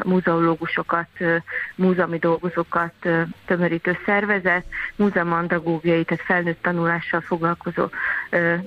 múzeológusokat, 0.04 1.08
múzeumi 1.76 2.18
dolgozókat 2.18 2.94
tömörítő 3.46 3.98
szervezet, 4.06 4.66
múzeumandagógiai, 4.96 6.04
tehát 6.04 6.26
felnőtt 6.26 6.62
tanulással 6.62 7.22
foglalkozó 7.22 7.88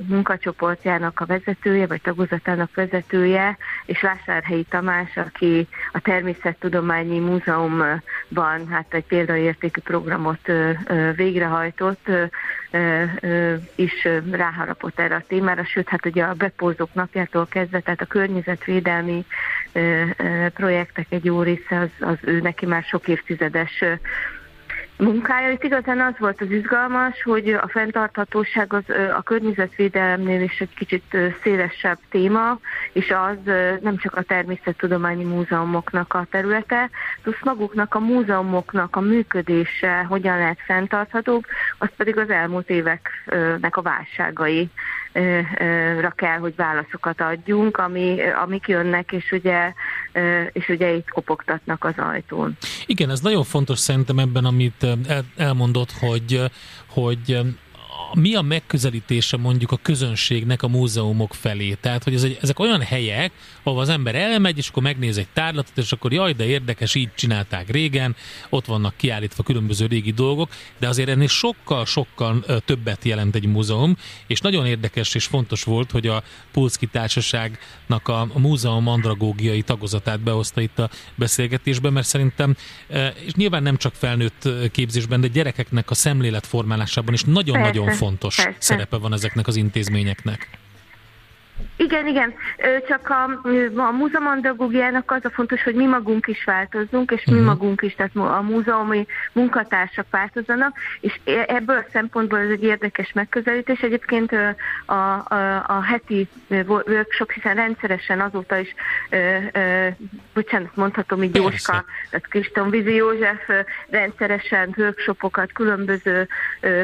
munkacsoportjának 0.07 1.21
a 1.21 1.27
vezetője, 1.27 1.87
vagy 1.87 2.01
tagozatának 2.01 2.75
vezetője, 2.75 3.57
és 3.85 4.01
Vásárhelyi 4.01 4.65
Tamás, 4.69 5.17
aki 5.17 5.69
a 5.93 6.01
Természettudományi 6.01 7.19
Múzeumban 7.19 8.69
hát 8.71 8.95
egy 8.95 9.05
példaértékű 9.05 9.81
programot 9.81 10.53
végrehajtott, 11.17 12.09
is 13.75 14.09
ráharapott 14.31 14.99
erre 15.01 15.15
a 15.15 15.23
témára, 15.29 15.65
sőt, 15.65 15.89
hát 15.89 16.07
ugye 16.07 16.25
a 16.25 16.35
bepózók 16.35 16.95
napjától 16.95 17.47
kezdve, 17.47 17.81
tehát 17.81 18.01
a 18.01 18.07
környezetvédelmi 18.25 19.25
projektek 20.55 21.07
egy 21.09 21.25
jó 21.25 21.43
része 21.43 21.79
az, 21.79 22.09
az 22.09 22.17
ő 22.21 22.41
neki 22.41 22.67
már 22.67 22.83
sok 22.83 23.09
évtizedes 23.09 23.85
munkája. 24.99 25.51
Itt 25.51 25.65
igazán 25.65 26.01
az 26.01 26.15
volt 26.19 26.41
az 26.41 26.51
izgalmas, 26.51 27.23
hogy 27.23 27.49
a 27.49 27.69
fenntarthatóság 27.69 28.73
az 28.73 28.83
a 29.17 29.23
környezetvédelemnél 29.23 30.43
is 30.43 30.61
egy 30.61 30.75
kicsit 30.75 31.17
szélesebb 31.43 31.99
téma, 32.11 32.59
és 32.93 33.11
az 33.11 33.53
nem 33.81 33.97
csak 33.97 34.17
a 34.17 34.23
természettudományi 34.23 35.25
múzeumoknak 35.25 36.15
a 36.15 36.27
területe, 36.31 36.91
plusz 37.23 37.43
maguknak 37.43 37.95
a 37.95 38.01
múzeumoknak 38.01 38.97
a 38.97 39.01
működése, 39.01 40.05
hogyan 40.09 40.39
lehet 40.39 40.59
fenntarthatóbb, 40.67 41.45
az 41.79 41.89
pedig 41.97 42.19
az 42.19 42.31
elmúlt 42.31 42.71
éveknek 42.71 43.77
a 43.77 43.83
válságai 43.83 44.71
ra 46.01 46.11
kell, 46.11 46.39
hogy 46.39 46.57
válaszokat 46.57 47.21
adjunk, 47.21 47.77
ami, 47.77 48.17
amik 48.45 48.69
jönnek, 48.69 49.13
és 49.13 49.33
ugye, 49.33 49.73
és 50.53 50.69
ugye 50.69 50.95
itt 50.95 51.09
kopogtatnak 51.09 51.85
az 51.85 51.95
ajtón. 51.97 52.57
Igen, 52.87 53.11
ez 53.11 53.21
nagyon 53.21 53.45
fontos 53.45 53.79
szerintem 53.79 54.19
ebben, 54.19 54.45
amit 54.45 54.87
elmondott, 55.37 55.93
hogy, 55.93 56.41
hogy 56.89 57.39
mi 58.15 58.35
a 58.35 58.43
megközelítése 58.43 59.37
mondjuk 59.37 59.73
a 59.73 59.79
közönségnek 59.83 60.63
a 60.63 60.69
múzeumok 60.69 61.35
felé? 61.35 61.77
Tehát, 61.81 62.05
hogy 62.05 62.15
ez 62.15 62.23
egy, 62.23 62.39
ezek 62.41 62.59
olyan 62.59 62.81
helyek, 62.81 63.33
ahol 63.63 63.81
az 63.81 63.89
ember 63.89 64.15
elmegy, 64.15 64.59
és 64.59 64.69
akkor 64.69 64.83
megnéz 64.83 65.19
egy 65.19 65.29
tárlatot, 65.33 65.79
és 65.79 65.93
akkor 65.93 66.13
jaj, 66.13 66.33
de 66.33 66.45
érdekes, 66.45 66.95
így 66.95 67.15
csinálták 67.15 67.71
régen, 67.71 68.17
ott 68.49 68.67
vannak 68.67 68.97
kiállítva 68.97 69.43
különböző 69.43 69.87
régi 69.87 70.11
dolgok, 70.11 70.51
de 70.79 70.89
azért 70.89 71.09
ennél 71.09 71.29
sokkal-sokkal 71.29 72.45
többet 72.65 73.05
jelent 73.05 73.35
egy 73.35 73.47
múzeum, 73.47 73.97
és 74.27 74.41
nagyon 74.41 74.67
érdekes 74.67 75.15
és 75.15 75.25
fontos 75.25 75.65
volt, 75.65 75.91
hogy 75.91 76.07
a 76.07 76.23
Pulszki 76.53 76.87
Társaságnak 76.87 78.09
a 78.09 78.29
múzeum 78.37 78.89
andragógiai 78.89 79.63
tagozatát 79.63 80.21
behozta 80.21 80.61
itt 80.61 80.79
a 80.79 80.91
beszélgetésben, 81.15 81.93
mert 81.93 82.07
szerintem, 82.07 82.57
és 83.25 83.33
nyilván 83.33 83.63
nem 83.63 83.77
csak 83.77 83.95
felnőtt 83.95 84.49
képzésben, 84.71 85.21
de 85.21 85.27
gyerekeknek 85.27 85.91
a 85.91 85.95
szemléletformálásában 85.95 87.15
is 87.15 87.23
nagyon-nagyon 87.23 87.85
fontos 87.87 88.04
fontos 88.05 88.37
Persze. 88.37 88.57
szerepe 88.59 88.97
van 88.97 89.13
ezeknek 89.13 89.47
az 89.47 89.57
intézményeknek. 89.57 90.49
Igen, 91.77 92.07
igen, 92.07 92.35
csak 92.89 93.09
a, 93.09 93.23
a 93.81 93.91
múzeumandagógiának 93.91 95.11
az 95.11 95.25
a 95.25 95.31
fontos, 95.31 95.63
hogy 95.63 95.75
mi 95.75 95.87
magunk 95.87 96.27
is 96.27 96.45
változzunk, 96.45 97.11
és 97.11 97.25
mi 97.25 97.33
uh-huh. 97.33 97.47
magunk 97.47 97.83
is, 97.83 97.95
tehát 97.95 98.17
a 98.17 98.43
múzeumi 98.43 99.07
munkatársak 99.33 100.07
változzanak, 100.11 100.77
és 101.01 101.21
e, 101.25 101.45
ebből 101.49 101.77
a 101.77 101.85
szempontból 101.93 102.39
ez 102.39 102.51
egy 102.51 102.63
érdekes 102.63 103.13
megközelítés. 103.13 103.81
Egyébként 103.81 104.33
a, 104.87 104.95
a, 104.95 105.65
a 105.67 105.83
heti 105.83 106.29
workshop, 106.67 107.31
hiszen 107.31 107.55
rendszeresen 107.55 108.21
azóta 108.21 108.59
is, 108.59 108.75
bocsánat, 110.35 110.77
mondhatom 110.77 111.23
így 111.23 111.35
Jóska, 111.35 111.85
tehát 112.11 112.29
Kriston 112.29 112.71
Vizi 112.71 112.95
József 112.95 113.49
rendszeresen 113.91 114.75
workshopokat, 114.77 115.53
különböző 115.53 116.29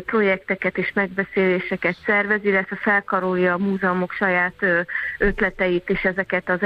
projekteket 0.06 0.78
és 0.78 0.92
megbeszéléseket 0.94 1.96
szervez, 2.06 2.44
illetve 2.44 2.76
felkarolja 2.76 3.52
a 3.52 3.58
múzeumok 3.58 4.12
saját 4.12 4.79
ötleteit, 5.18 5.90
és 5.90 6.02
ezeket 6.02 6.48
az, 6.48 6.60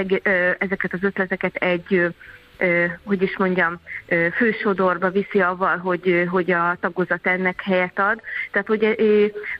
ezeket 0.59 0.93
az 0.93 1.03
ötleteket 1.03 1.57
egy 1.57 2.15
hogy 3.05 3.23
is 3.23 3.37
mondjam, 3.37 3.81
fősodorba 4.35 5.11
viszi 5.11 5.41
avval, 5.41 5.77
hogy, 5.79 6.27
hogy 6.31 6.51
a 6.51 6.77
tagozat 6.81 7.27
ennek 7.27 7.63
helyet 7.63 7.99
ad. 7.99 8.21
Tehát 8.51 8.67
hogy 8.67 8.97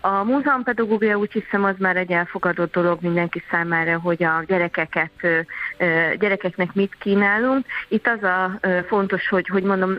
a 0.01 0.25
múzeumpedagógia 0.25 1.17
úgy 1.17 1.33
hiszem 1.33 1.65
az 1.65 1.75
már 1.79 1.97
egy 1.97 2.11
elfogadott 2.11 2.73
dolog 2.73 2.99
mindenki 3.01 3.43
számára, 3.51 3.99
hogy 3.99 4.23
a 4.23 4.43
gyerekeket, 4.47 5.11
gyerekeknek 6.19 6.75
mit 6.75 6.97
kínálunk. 6.99 7.67
Itt 7.89 8.07
az 8.07 8.23
a 8.23 8.61
fontos, 8.87 9.29
hogy, 9.29 9.49
hogy 9.49 9.63
mondom, 9.63 9.97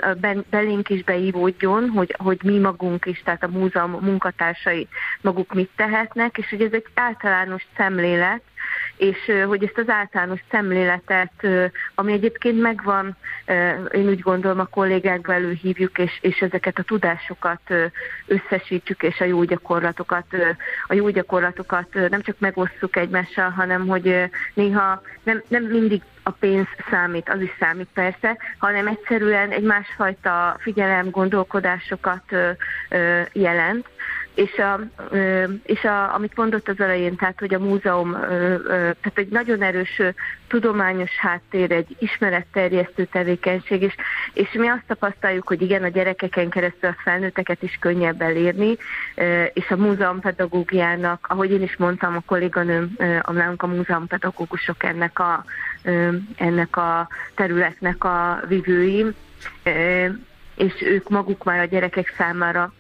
belénk 0.50 0.90
is 0.90 1.04
beívódjon, 1.04 1.90
hogy, 1.90 2.16
hogy 2.18 2.40
mi 2.44 2.60
magunk 2.60 3.06
is, 3.06 3.22
tehát 3.24 3.44
a 3.44 3.48
múzeum 3.48 3.92
munkatársai 3.92 4.88
maguk 5.22 5.54
mit 5.54 5.70
tehetnek, 5.76 6.38
és 6.38 6.50
hogy 6.50 6.62
ez 6.62 6.72
egy 6.72 6.86
általános 6.94 7.66
szemlélet, 7.78 8.42
és 8.98 9.32
hogy 9.48 9.64
ezt 9.64 9.78
az 9.78 9.90
általános 9.90 10.40
szemléletet, 10.52 11.48
ami 11.96 12.14
egyébként 12.14 12.62
megvan, 12.62 13.16
én 13.92 14.08
úgy 14.08 14.20
gondolom 14.20 14.60
a 14.60 14.66
kollégákba 14.66 15.34
előhívjuk, 15.34 15.98
és, 15.98 16.18
és 16.22 16.40
ezeket 16.40 16.80
a 16.80 16.84
tudásokat 16.84 17.62
összesítjük, 18.26 19.04
és 19.04 19.20
a 19.20 19.26
jó 19.26 19.44
gyakorlatokat, 19.44 20.26
a 20.88 20.94
jó 20.94 21.10
gyakorlatokat 21.10 21.94
nem 21.94 22.22
csak 22.22 22.36
megosztjuk 22.40 22.96
egymással, 22.96 23.50
hanem 23.50 23.88
hogy 23.88 24.30
néha 24.54 25.02
nem, 25.24 25.44
nem 25.48 25.64
mindig 25.64 26.02
a 26.24 26.32
pénz 26.32 26.68
számít, 26.90 27.30
az 27.30 27.42
is 27.42 27.56
számít 27.60 27.88
persze, 27.94 28.38
hanem 28.58 28.88
egyszerűen 28.88 29.52
egy 29.52 29.64
másfajta 29.64 30.56
figyelem, 30.60 31.10
gondolkodásokat 31.10 32.24
jelent, 33.32 33.88
és, 34.36 34.58
a, 34.58 34.80
és 35.64 35.84
a, 35.84 36.14
amit 36.14 36.36
mondott 36.36 36.70
az 36.70 36.80
elején, 36.80 37.16
tehát 37.16 37.40
hogy 37.40 37.54
a 37.54 37.60
múzeum, 37.60 38.12
tehát 38.12 39.14
egy 39.14 39.28
nagyon 39.28 39.62
erős 39.62 40.02
tudományos 40.48 41.12
háttér, 41.18 41.72
egy 41.72 41.96
ismeretterjesztő 42.00 43.06
tevékenység, 43.06 43.82
és, 43.82 43.96
és 44.34 44.52
mi 44.52 44.68
azt 44.68 44.84
tapasztaljuk, 44.88 45.48
hogy 45.48 45.62
igen, 45.62 45.84
a 45.84 45.88
gyerekeken 45.88 46.50
keresztül 46.50 46.90
a 46.90 47.02
felnőtteket 47.04 47.64
is 47.64 47.78
könnyebb 47.82 48.22
elérni, 48.22 48.78
és 49.54 49.70
a 49.70 49.76
múzeumpedagógiának, 49.76 51.26
ahogy 51.30 51.52
én 51.52 51.62
is 51.62 51.78
mondtam, 51.78 52.16
a 52.16 52.24
kolléganőm, 52.26 52.96
a 53.22 53.32
nálunk 53.32 53.64
a 53.64 53.68
múzeumpedagógusok 53.68 54.84
ennek 54.84 55.20
a, 55.20 55.46
ennek 56.36 56.78
a 56.78 57.08
területnek 57.36 58.04
a 58.04 58.40
vivői, 58.48 59.06
és 60.56 60.74
ők 60.82 61.10
maguk 61.10 61.44
már 61.44 61.60
a 61.60 61.66
gyerekek 61.66 62.14
számára 62.18 62.74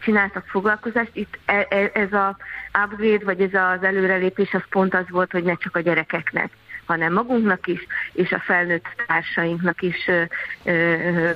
csináltak 0.00 0.46
foglalkozást. 0.46 1.10
Itt 1.12 1.38
e, 1.44 1.66
e, 1.70 1.90
ez 1.94 2.12
a 2.12 2.36
upgrade, 2.84 3.24
vagy 3.24 3.40
ez 3.40 3.54
az 3.54 3.82
előrelépés, 3.82 4.54
az 4.54 4.62
pont 4.70 4.94
az 4.94 5.04
volt, 5.08 5.32
hogy 5.32 5.42
ne 5.42 5.54
csak 5.54 5.76
a 5.76 5.80
gyerekeknek, 5.80 6.50
hanem 6.84 7.12
magunknak 7.12 7.66
is, 7.66 7.86
és 8.12 8.32
a 8.32 8.38
felnőtt 8.38 8.86
társainknak 9.06 9.82
is 9.82 10.10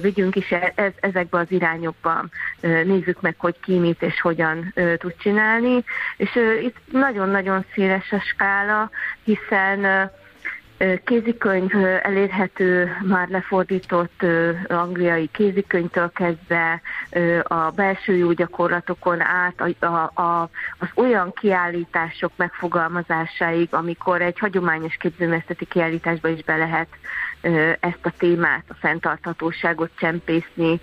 vigyünk 0.01 0.37
is 0.37 0.51
e, 0.51 0.73
ez, 0.75 0.93
ezekbe 1.01 1.39
az 1.39 1.51
irányokba, 1.51 2.25
nézzük 2.61 3.21
meg, 3.21 3.35
hogy 3.39 3.61
ki 3.61 3.79
mit 3.79 4.03
és 4.03 4.21
hogyan 4.21 4.75
tud 4.99 5.15
csinálni, 5.19 5.85
és 6.17 6.39
itt 6.63 6.77
nagyon-nagyon 6.93 7.65
széles 7.75 8.13
a 8.13 8.19
skála, 8.21 8.91
hiszen 9.25 10.11
kézikönyv 11.05 11.71
elérhető, 12.03 12.97
már 13.03 13.29
lefordított 13.29 14.23
angliai 14.69 15.29
kézikönyvtől 15.33 16.11
kezdve 16.15 16.81
a 17.43 17.71
belső 17.71 18.17
jó 18.17 18.33
gyakorlatokon 18.33 19.21
át 19.21 19.61
a, 19.61 19.87
a, 19.87 20.23
a, 20.23 20.51
az 20.79 20.89
olyan 20.95 21.33
kiállítások 21.33 22.33
megfogalmazásáig, 22.37 23.69
amikor 23.71 24.23
egy 24.23 24.39
hagyományos 24.39 24.97
képzőművészeti 24.97 25.65
kiállításba 25.65 26.29
is 26.29 26.43
be 26.43 26.57
lehet 26.57 26.89
ezt 27.81 27.99
a 28.03 28.13
témát, 28.19 28.65
a 28.69 28.75
fenntarthatóságot 28.75 29.91
csempészni 29.99 30.81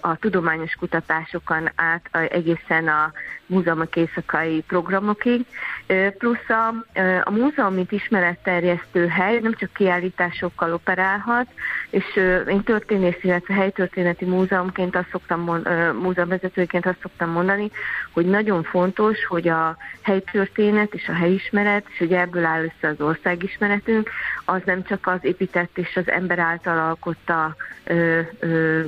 a 0.00 0.16
tudományos 0.16 0.74
kutatásokon 0.74 1.70
át 1.74 2.08
egészen 2.30 2.88
a 2.88 3.12
múzeumok 3.46 3.96
éjszakai 3.96 4.62
programokig. 4.66 5.46
Plusz 6.18 6.48
a, 6.48 6.68
a 7.24 7.30
múzeum, 7.30 7.74
mint 7.74 7.92
ismeretterjesztő 7.92 9.06
hely, 9.06 9.38
nem 9.38 9.54
csak 9.54 9.72
kiállításokkal 9.72 10.72
operálhat, 10.72 11.46
és 11.90 12.16
én 12.48 12.62
történész, 12.62 13.18
illetve 13.22 13.54
helytörténeti 13.54 14.24
múzeumként 14.24 14.96
azt 14.96 15.08
szoktam 15.10 15.40
múzeumvezetőként 16.00 16.86
azt 16.86 17.00
szoktam 17.02 17.30
mondani, 17.30 17.70
hogy 18.12 18.26
nagyon 18.26 18.62
fontos, 18.62 19.24
hogy 19.24 19.48
a 19.48 19.76
helytörténet 20.02 20.94
és 20.94 21.08
a 21.08 21.14
helyismeret, 21.14 21.86
és 21.88 21.98
hogy 21.98 22.12
ebből 22.12 22.44
áll 22.44 22.62
össze 22.62 22.88
az 22.88 23.00
országismeretünk, 23.00 24.10
az 24.44 24.60
nem 24.64 24.82
csak 24.82 25.06
az 25.06 25.18
épített 25.20 25.73
és 25.78 25.96
az 25.96 26.10
ember 26.10 26.38
által 26.38 26.78
alkotta 26.78 27.56
ö, 27.84 28.20
ö, 28.38 28.82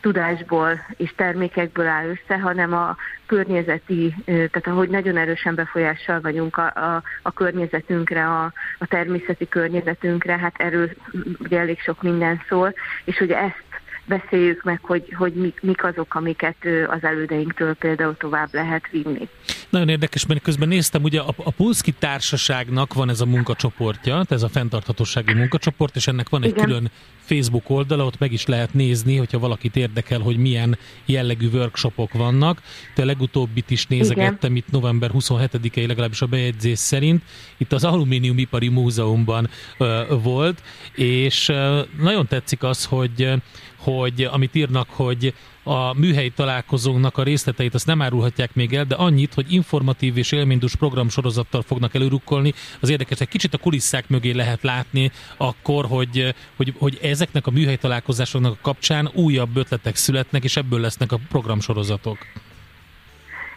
tudásból 0.00 0.80
és 0.96 1.12
termékekből 1.16 1.86
áll 1.86 2.06
össze, 2.06 2.38
hanem 2.38 2.74
a 2.74 2.96
környezeti, 3.26 4.14
tehát 4.24 4.66
ahogy 4.66 4.88
nagyon 4.88 5.16
erősen 5.16 5.54
befolyással 5.54 6.20
vagyunk 6.20 6.56
a, 6.56 6.66
a, 6.66 7.02
a 7.22 7.32
környezetünkre, 7.32 8.26
a, 8.26 8.52
a 8.78 8.86
természeti 8.86 9.48
környezetünkre, 9.48 10.38
hát 10.38 10.54
erről 10.56 10.90
ugye 11.38 11.58
elég 11.58 11.80
sok 11.80 12.02
minden 12.02 12.42
szól, 12.48 12.74
és 13.04 13.18
hogy 13.18 13.30
ezt 13.30 13.69
beszéljük 14.18 14.62
meg, 14.62 14.78
hogy, 14.82 15.14
hogy 15.18 15.32
mik, 15.32 15.58
mik 15.62 15.84
azok, 15.84 16.14
amiket 16.14 16.56
az 16.86 17.02
elődeinktől 17.02 17.74
például 17.74 18.16
tovább 18.16 18.48
lehet 18.52 18.90
vinni. 18.90 19.28
Nagyon 19.70 19.88
érdekes, 19.88 20.26
mert 20.26 20.42
közben 20.42 20.68
néztem, 20.68 21.02
ugye 21.02 21.20
a, 21.20 21.34
a 21.36 21.50
Pulszki 21.50 21.92
Társaságnak 21.92 22.94
van 22.94 23.08
ez 23.08 23.20
a 23.20 23.26
munkacsoportja, 23.26 24.22
ez 24.28 24.42
a 24.42 24.48
fenntarthatósági 24.48 25.34
munkacsoport, 25.34 25.96
és 25.96 26.06
ennek 26.06 26.28
van 26.28 26.42
egy 26.42 26.50
Igen. 26.50 26.64
külön 26.64 26.90
Facebook 27.30 27.70
oldala, 27.70 28.04
ott 28.04 28.18
meg 28.18 28.32
is 28.32 28.46
lehet 28.46 28.74
nézni, 28.74 29.16
hogyha 29.16 29.38
valakit 29.38 29.76
érdekel, 29.76 30.20
hogy 30.20 30.36
milyen 30.36 30.78
jellegű 31.04 31.48
workshopok 31.52 32.12
vannak. 32.12 32.62
A 32.96 33.04
legutóbbit 33.04 33.70
is 33.70 33.86
nézegettem, 33.86 34.50
Igen. 34.50 34.56
itt 34.56 34.70
november 34.70 35.10
27-i 35.14 35.86
legalábbis 35.86 36.22
a 36.22 36.26
bejegyzés 36.26 36.78
szerint. 36.78 37.22
Itt 37.56 37.72
az 37.72 37.84
Alumíniumipari 37.84 38.68
Múzeumban 38.68 39.48
uh, 39.78 39.88
volt, 40.22 40.62
és 40.94 41.48
uh, 41.48 41.78
nagyon 41.98 42.26
tetszik 42.26 42.62
az, 42.62 42.84
hogy 42.84 43.42
hogy 43.82 44.22
amit 44.22 44.54
írnak, 44.54 44.88
hogy 44.90 45.34
a 45.62 45.98
műhelyi 45.98 46.30
találkozónak 46.30 47.18
a 47.18 47.22
részleteit 47.22 47.74
azt 47.74 47.86
nem 47.86 48.02
árulhatják 48.02 48.54
még 48.54 48.74
el, 48.74 48.84
de 48.84 48.94
annyit, 48.94 49.34
hogy 49.34 49.52
informatív 49.52 50.16
és 50.16 50.32
élménydús 50.32 50.76
programsorozattal 50.76 51.62
fognak 51.62 51.94
előrukkolni. 51.94 52.52
Az 52.80 52.88
érdekes, 52.88 53.20
egy 53.20 53.28
kicsit 53.28 53.54
a 53.54 53.58
kulisszák 53.58 54.08
mögé 54.08 54.30
lehet 54.30 54.62
látni 54.62 55.10
akkor, 55.36 55.86
hogy, 55.86 56.34
hogy, 56.56 56.74
hogy 56.78 56.98
ezeknek 57.02 57.46
a 57.46 57.50
műhelyi 57.50 57.76
találkozásoknak 57.76 58.52
a 58.52 58.58
kapcsán 58.62 59.10
újabb 59.14 59.56
ötletek 59.56 59.96
születnek, 59.96 60.44
és 60.44 60.56
ebből 60.56 60.80
lesznek 60.80 61.12
a 61.12 61.20
programsorozatok. 61.28 62.18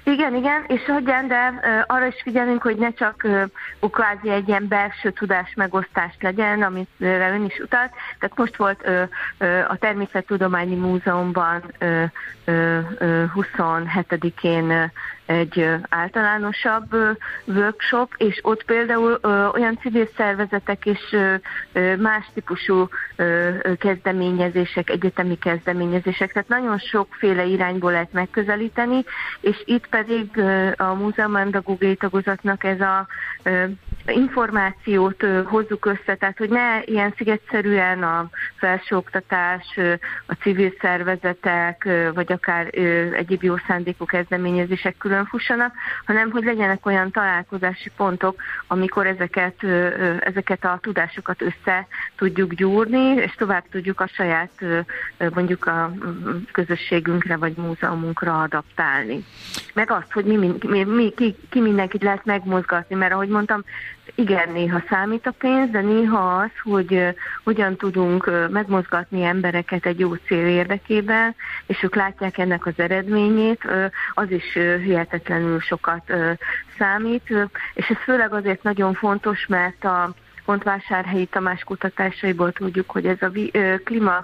Igen, 0.03 0.35
igen, 0.35 0.63
és 0.67 0.85
hogyan, 0.85 1.27
de 1.27 1.53
arra 1.87 2.05
is 2.05 2.21
figyelünk, 2.23 2.61
hogy 2.61 2.77
ne 2.77 2.93
csak 2.93 3.27
kvázi 3.91 4.29
egy 4.29 4.47
ilyen 4.47 4.67
belső 4.67 5.11
tudás 5.11 5.53
megosztás 5.55 6.15
legyen, 6.19 6.61
amit 6.61 6.89
ön 6.99 7.45
is 7.45 7.59
utalt. 7.59 7.91
Tehát 8.19 8.35
most 8.37 8.55
volt 8.55 8.87
a 9.67 9.77
Természettudományi 9.77 10.75
Múzeumban 10.75 11.63
uh, 11.81 12.03
uh, 12.47 13.31
27-én 13.35 14.63
uh, 14.63 14.83
egy 15.33 15.69
általánosabb 15.89 16.95
workshop, 17.45 18.13
és 18.17 18.39
ott 18.41 18.63
például 18.63 19.19
olyan 19.53 19.77
civil 19.81 20.07
szervezetek 20.17 20.85
és 20.85 21.15
más 21.97 22.29
típusú 22.33 22.87
kezdeményezések, 23.77 24.89
egyetemi 24.89 25.37
kezdeményezések, 25.37 26.31
tehát 26.31 26.47
nagyon 26.47 26.77
sokféle 26.77 27.45
irányból 27.45 27.91
lehet 27.91 28.13
megközelíteni, 28.13 29.03
és 29.41 29.61
itt 29.65 29.87
pedig 29.87 30.39
a 30.77 30.93
Múzeum 30.93 31.35
a 31.35 31.97
tagozatnak 31.97 32.63
ez 32.63 32.81
a 32.81 33.07
információt 34.05 35.25
hozzuk 35.45 35.85
össze, 35.85 36.15
tehát 36.15 36.37
hogy 36.37 36.49
ne 36.49 36.81
ilyen 36.83 37.13
szigetszerűen 37.17 38.03
a 38.03 38.29
felsőoktatás, 38.55 39.79
a 40.25 40.33
civil 40.33 40.73
szervezetek, 40.81 41.89
vagy 42.13 42.31
akár 42.31 42.67
egyéb 43.13 43.43
jó 43.43 43.55
szándékú 43.67 44.05
kezdeményezések 44.05 44.97
külön 44.97 45.25
fussanak, 45.25 45.73
hanem 46.05 46.31
hogy 46.31 46.43
legyenek 46.43 46.85
olyan 46.85 47.11
találkozási 47.11 47.91
pontok, 47.95 48.41
amikor 48.67 49.07
ezeket, 49.07 49.63
ezeket 50.19 50.65
a 50.65 50.79
tudásokat 50.81 51.41
össze 51.41 51.87
tudjuk 52.15 52.53
gyúrni, 52.53 53.15
és 53.15 53.35
tovább 53.35 53.63
tudjuk 53.71 53.99
a 53.99 54.07
saját 54.07 54.51
mondjuk 55.33 55.65
a 55.65 55.91
közösségünkre 56.51 57.37
vagy 57.37 57.53
múzeumunkra 57.57 58.41
adaptálni. 58.41 59.25
Meg 59.73 59.91
azt, 59.91 60.11
hogy 60.11 60.25
mi, 60.25 60.55
mi, 60.67 60.83
mi, 60.83 61.13
ki, 61.15 61.35
ki 61.49 61.59
mindenkit 61.59 62.03
lehet 62.03 62.25
megmozgatni, 62.25 62.95
mert 62.95 63.13
ahogy 63.13 63.27
mondtam, 63.27 63.63
igen, 64.15 64.49
néha 64.49 64.83
számít 64.89 65.27
a 65.27 65.33
pénz, 65.37 65.69
de 65.69 65.81
néha 65.81 66.37
az, 66.37 66.51
hogy 66.63 67.15
hogyan 67.43 67.75
tudunk 67.75 68.49
megmozgatni 68.49 69.23
embereket 69.23 69.85
egy 69.85 69.99
jó 69.99 70.13
cél 70.13 70.47
érdekében, 70.47 71.35
és 71.65 71.83
ők 71.83 71.95
látják 71.95 72.37
ennek 72.37 72.65
az 72.65 72.73
eredményét, 72.75 73.61
az 74.13 74.31
is 74.31 74.53
hihetetlenül 74.83 75.59
sokat 75.59 76.13
számít, 76.77 77.33
és 77.73 77.87
ez 77.87 77.97
főleg 78.03 78.33
azért 78.33 78.63
nagyon 78.63 78.93
fontos, 78.93 79.45
mert 79.47 79.83
a 79.83 80.13
Pontvásárhelyi 80.45 81.25
Tamás 81.25 81.63
kutatásaiból 81.63 82.51
tudjuk, 82.51 82.91
hogy 82.91 83.05
ez 83.05 83.21
a 83.21 83.31
klíma 83.83 84.23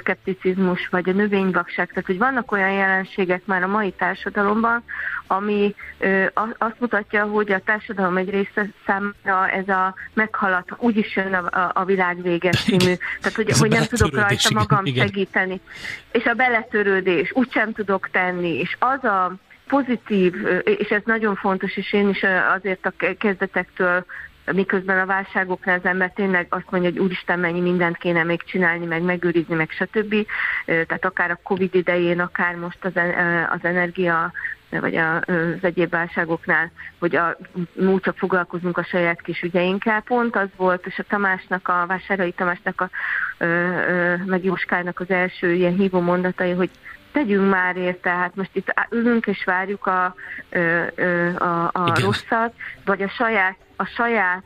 szkepticizmus 0.00 0.88
vagy 0.88 1.08
a 1.08 1.12
növényvakság, 1.12 1.88
tehát 1.88 2.06
hogy 2.06 2.18
vannak 2.18 2.52
olyan 2.52 2.72
jelenségek 2.72 3.46
már 3.46 3.62
a 3.62 3.66
mai 3.66 3.92
társadalomban, 3.92 4.84
ami 5.26 5.74
azt 6.58 6.80
mutatja, 6.80 7.24
hogy 7.24 7.52
a 7.52 7.58
társadalom 7.58 8.16
egy 8.16 8.30
része 8.30 8.66
számára 8.86 9.48
ez 9.48 9.68
a 9.68 9.94
meghaladt, 10.12 10.68
úgyis 10.78 11.16
jön 11.16 11.34
a, 11.34 11.70
a 11.74 11.84
világ 11.84 12.22
vége 12.22 12.50
című, 12.50 12.94
tehát 13.20 13.34
hogy, 13.36 13.58
hogy 13.58 13.70
nem 13.70 13.84
tudok 13.84 14.14
rajta 14.14 14.48
magam 14.54 14.84
igen. 14.86 15.06
segíteni. 15.06 15.60
És 16.12 16.24
a 16.24 16.34
beletörődés, 16.34 17.32
úgysem 17.34 17.72
tudok 17.72 18.10
tenni, 18.10 18.58
és 18.58 18.76
az 18.78 19.04
a 19.04 19.34
pozitív, 19.68 20.34
és 20.64 20.88
ez 20.88 21.02
nagyon 21.04 21.34
fontos, 21.34 21.76
és 21.76 21.92
én 21.92 22.08
is 22.08 22.22
azért 22.54 22.86
a 22.86 22.92
kezdetektől 23.18 24.04
miközben 24.52 24.98
a 24.98 25.06
válságoknál 25.06 25.78
az 25.78 25.84
ember 25.84 26.12
tényleg 26.12 26.46
azt 26.48 26.70
mondja, 26.70 26.90
hogy 26.90 26.98
úristen, 26.98 27.38
mennyi 27.38 27.60
mindent 27.60 27.96
kéne 27.96 28.24
még 28.24 28.42
csinálni, 28.42 28.86
meg 28.86 29.02
megőrizni, 29.02 29.54
meg 29.54 29.70
stb. 29.70 30.14
Tehát 30.64 31.04
akár 31.04 31.30
a 31.30 31.40
Covid 31.42 31.74
idején, 31.74 32.20
akár 32.20 32.54
most 32.54 32.84
az, 32.84 32.92
az 33.48 33.60
energia 33.62 34.32
vagy 34.80 34.96
az 34.96 35.58
egyéb 35.60 35.90
válságoknál, 35.90 36.70
hogy 36.98 37.16
a, 37.16 37.36
múlt 37.72 38.02
csak 38.02 38.16
foglalkozunk 38.16 38.78
a 38.78 38.84
saját 38.84 39.22
kis 39.22 39.42
ügyeinkkel. 39.42 40.00
Pont 40.00 40.36
az 40.36 40.48
volt, 40.56 40.86
és 40.86 40.98
a 40.98 41.02
Tamásnak, 41.08 41.68
a 41.68 41.84
Vásárai 41.86 42.32
Tamásnak, 42.32 42.80
a, 42.80 42.90
ö, 43.38 43.46
ö, 43.46 44.16
meg 44.24 44.44
Jóskának 44.44 45.00
az 45.00 45.10
első 45.10 45.52
ilyen 45.52 45.74
hívó 45.74 46.00
mondatai, 46.00 46.50
hogy 46.50 46.70
tegyünk 47.14 47.50
már 47.50 47.76
érte, 47.76 48.10
hát 48.10 48.34
most 48.34 48.50
itt 48.52 48.74
ülünk 48.90 49.26
és 49.26 49.44
várjuk 49.44 49.86
a, 49.86 50.14
a, 51.38 51.70
a 51.72 52.00
rosszat, 52.00 52.52
vagy 52.84 53.02
a 53.02 53.08
saját, 53.08 53.56
a 53.76 53.84
saját 53.84 54.44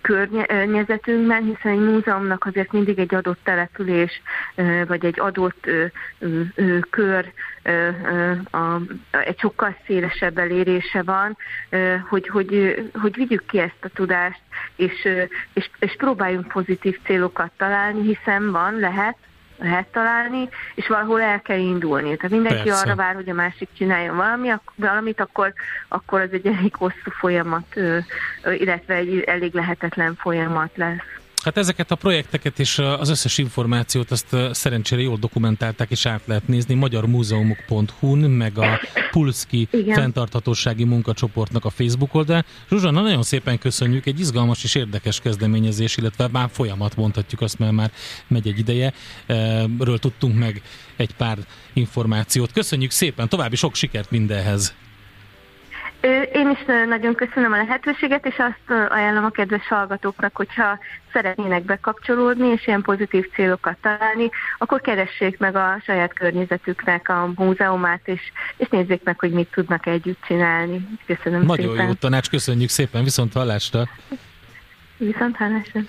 környezetünkben, 0.00 1.42
hiszen 1.42 1.72
egy 1.72 1.92
múzeumnak 1.92 2.44
azért 2.44 2.72
mindig 2.72 2.98
egy 2.98 3.14
adott 3.14 3.38
település, 3.42 4.22
vagy 4.86 5.04
egy 5.04 5.20
adott 5.20 5.66
kör, 6.90 7.32
egy 9.10 9.38
sokkal 9.38 9.76
szélesebb 9.86 10.38
elérése 10.38 11.02
van, 11.02 11.36
hogy, 12.08 12.28
hogy, 12.28 12.82
hogy 13.00 13.16
vigyük 13.16 13.46
ki 13.46 13.58
ezt 13.58 13.84
a 13.84 13.88
tudást, 13.88 14.40
és, 14.76 15.08
és, 15.52 15.70
és 15.78 15.94
próbáljunk 15.96 16.48
pozitív 16.48 16.98
célokat 17.04 17.50
találni, 17.56 18.14
hiszen 18.14 18.50
van, 18.50 18.78
lehet, 18.78 19.16
lehet 19.58 19.86
találni, 19.86 20.48
és 20.74 20.86
valahol 20.86 21.20
el 21.20 21.40
kell 21.40 21.58
indulni. 21.58 22.16
Tehát 22.16 22.30
mindenki 22.30 22.68
Persze. 22.68 22.80
arra 22.80 22.94
vár, 22.94 23.14
hogy 23.14 23.28
a 23.28 23.34
másik 23.34 23.68
csináljon 23.76 24.16
valami, 24.16 24.52
valamit, 24.74 25.20
akkor, 25.20 25.52
akkor 25.88 26.20
az 26.20 26.32
egy 26.32 26.46
elég 26.46 26.74
hosszú 26.74 27.10
folyamat, 27.18 27.76
illetve 28.58 28.94
egy 28.94 29.20
elég 29.20 29.54
lehetetlen 29.54 30.14
folyamat 30.14 30.70
lesz. 30.74 31.22
Hát 31.44 31.56
ezeket 31.56 31.90
a 31.90 31.94
projekteket 31.94 32.58
és 32.58 32.78
az 32.78 33.08
összes 33.08 33.38
információt 33.38 34.10
azt 34.10 34.36
szerencsére 34.50 35.02
jól 35.02 35.16
dokumentálták, 35.16 35.90
és 35.90 36.06
át 36.06 36.22
lehet 36.24 36.48
nézni 36.48 36.74
magyarmúzeumok.hu-n, 36.74 38.18
meg 38.18 38.58
a 38.58 38.80
Pulszki 39.10 39.68
Igen. 39.70 39.94
fenntarthatósági 39.94 40.84
munkacsoportnak 40.84 41.64
a 41.64 41.70
Facebook 41.70 42.14
oldalán. 42.14 42.44
Zsuzsanna, 42.68 43.00
nagyon 43.00 43.22
szépen 43.22 43.58
köszönjük, 43.58 44.06
egy 44.06 44.20
izgalmas 44.20 44.64
és 44.64 44.74
érdekes 44.74 45.20
kezdeményezés, 45.20 45.96
illetve 45.96 46.28
már 46.28 46.48
folyamat 46.52 46.96
mondhatjuk 46.96 47.40
azt, 47.40 47.58
mert 47.58 47.72
már 47.72 47.92
megy 48.26 48.48
egy 48.48 48.58
ideje. 48.58 48.92
Ről 49.78 49.98
tudtunk 49.98 50.38
meg 50.38 50.62
egy 50.96 51.14
pár 51.14 51.38
információt. 51.72 52.52
Köszönjük 52.52 52.90
szépen, 52.90 53.28
további 53.28 53.56
sok 53.56 53.74
sikert 53.74 54.10
mindenhez! 54.10 54.74
Én 56.32 56.50
is 56.50 56.64
nagyon 56.88 57.14
köszönöm 57.14 57.52
a 57.52 57.56
lehetőséget, 57.56 58.26
és 58.26 58.34
azt 58.38 58.90
ajánlom 58.90 59.24
a 59.24 59.30
kedves 59.30 59.68
hallgatóknak, 59.68 60.36
hogyha 60.36 60.78
szeretnének 61.12 61.64
bekapcsolódni, 61.64 62.46
és 62.48 62.66
ilyen 62.66 62.82
pozitív 62.82 63.30
célokat 63.34 63.76
találni, 63.80 64.30
akkor 64.58 64.80
keressék 64.80 65.38
meg 65.38 65.56
a 65.56 65.80
saját 65.84 66.12
környezetüknek 66.12 67.08
a 67.08 67.32
múzeumát, 67.36 68.00
és, 68.04 68.20
és 68.56 68.68
nézzék 68.68 69.02
meg, 69.02 69.18
hogy 69.18 69.30
mit 69.30 69.50
tudnak 69.50 69.86
együtt 69.86 70.22
csinálni. 70.26 70.88
Köszönöm 71.06 71.42
Nagyon 71.42 71.70
szépen. 71.70 71.86
jó 71.86 71.92
tanács, 71.92 72.30
köszönjük 72.30 72.68
szépen, 72.68 73.04
viszont 73.04 73.32
hallásra! 73.32 73.88
Viszont 74.96 75.36
hallásra! 75.36 75.80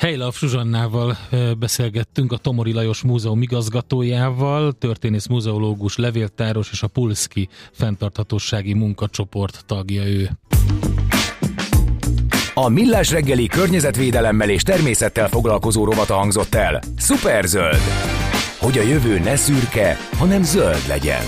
Heilav 0.00 0.34
Zsuzsannával 0.34 1.16
beszélgettünk 1.58 2.32
a 2.32 2.36
Tomori 2.36 2.72
Lajos 2.72 3.02
Múzeum 3.02 3.42
igazgatójával, 3.42 4.72
történész 4.72 5.26
múzeológus, 5.26 5.96
levéltáros 5.96 6.70
és 6.72 6.82
a 6.82 6.86
Pulszki 6.86 7.48
fenntarthatósági 7.72 8.74
munkacsoport 8.74 9.64
tagja 9.66 10.06
ő. 10.06 10.30
A 12.54 12.68
Millás 12.68 13.10
reggeli 13.10 13.46
környezetvédelemmel 13.46 14.48
és 14.48 14.62
természettel 14.62 15.28
foglalkozó 15.28 15.84
rovata 15.84 16.14
hangzott 16.14 16.54
el. 16.54 16.80
Superzöld! 16.98 17.80
Hogy 18.58 18.78
a 18.78 18.82
jövő 18.82 19.18
ne 19.18 19.36
szürke, 19.36 19.96
hanem 20.16 20.42
zöld 20.42 20.84
legyen. 20.88 21.22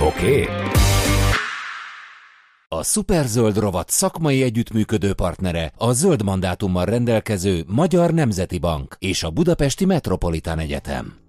Oké? 0.00 0.40
Okay? 0.40 0.81
A 2.72 2.82
Superzöld 2.82 3.56
rovat 3.58 3.90
szakmai 3.90 4.42
együttműködő 4.42 5.14
partnere 5.14 5.72
a 5.76 5.92
zöld 5.92 6.22
mandátummal 6.22 6.84
rendelkező 6.84 7.64
Magyar 7.66 8.10
Nemzeti 8.10 8.58
Bank 8.58 8.96
és 8.98 9.22
a 9.22 9.30
Budapesti 9.30 9.84
Metropolitán 9.84 10.58
Egyetem. 10.58 11.21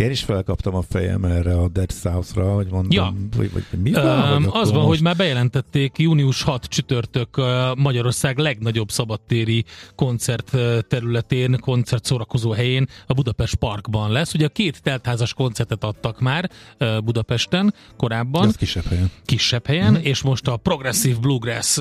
Én 0.00 0.10
is 0.10 0.22
felkaptam 0.22 0.74
a 0.74 0.82
fejem 0.82 1.24
erre 1.24 1.58
a 1.58 1.68
Dead 1.68 1.92
South-ra, 1.92 2.54
hogy 2.54 2.66
mondom, 2.70 2.90
ja. 2.90 3.14
hogy, 3.36 3.50
hogy 3.52 3.64
mi 3.82 3.92
van? 3.92 4.32
Um, 4.32 4.48
az 4.52 4.70
van, 4.70 4.78
most... 4.78 4.88
hogy 4.88 5.02
már 5.02 5.16
bejelentették 5.16 5.98
június 5.98 6.42
6 6.42 6.64
csütörtök 6.64 7.42
Magyarország 7.76 8.38
legnagyobb 8.38 8.90
szabadtéri 8.90 9.64
koncert 9.94 10.56
területén, 10.88 11.58
koncert 11.60 12.04
szórakozó 12.04 12.50
helyén, 12.50 12.88
a 13.06 13.12
Budapest 13.12 13.54
Parkban 13.54 14.10
lesz. 14.10 14.34
Ugye 14.34 14.46
a 14.46 14.48
két 14.48 14.82
teltházas 14.82 15.34
koncertet 15.34 15.84
adtak 15.84 16.20
már 16.20 16.50
Budapesten 17.04 17.74
korábban. 17.96 18.48
Ez 18.48 18.56
kisebb 18.56 18.84
helyen. 18.84 19.10
Kisebb 19.24 19.66
helyen, 19.66 19.92
mm. 19.92 20.02
és 20.02 20.22
most 20.22 20.48
a 20.48 20.56
progresszív 20.56 21.20
bluegrass, 21.20 21.78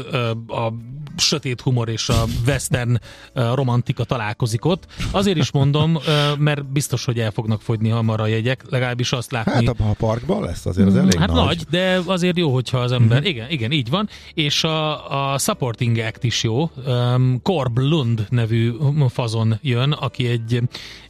a 0.47 0.73
sötét 1.17 1.61
humor 1.61 1.89
és 1.89 2.09
a 2.09 2.23
western 2.45 2.99
romantika 3.33 4.03
találkozik 4.03 4.65
ott. 4.65 4.85
Azért 5.11 5.37
is 5.37 5.51
mondom, 5.51 5.97
mert 6.37 6.65
biztos, 6.65 7.05
hogy 7.05 7.19
el 7.19 7.31
fognak 7.31 7.61
fogyni 7.61 7.89
hamar 7.89 8.05
a 8.09 8.27
jegyek, 8.27 8.63
legalábbis 8.69 9.11
azt 9.11 9.31
látni. 9.31 9.65
Hát 9.65 9.79
a 9.79 9.93
parkban 9.97 10.43
lesz 10.43 10.65
azért 10.65 10.87
az 10.87 10.95
elég 10.95 11.17
Hát 11.17 11.31
nagy. 11.31 11.45
nagy, 11.45 11.65
de 11.69 12.01
azért 12.05 12.37
jó, 12.37 12.53
hogyha 12.53 12.77
az 12.77 12.91
ember, 12.91 13.17
mm-hmm. 13.17 13.29
igen, 13.29 13.49
igen, 13.49 13.71
így 13.71 13.89
van, 13.89 14.09
és 14.33 14.63
a, 14.63 15.33
a 15.33 15.37
Supporting 15.37 15.97
Act 15.97 16.23
is 16.23 16.43
jó, 16.43 16.71
um, 16.87 17.39
Corb 17.41 17.77
Lund 17.77 18.25
nevű 18.29 18.73
fazon 19.09 19.59
jön, 19.61 19.91
aki 19.91 20.27
egy, 20.27 20.61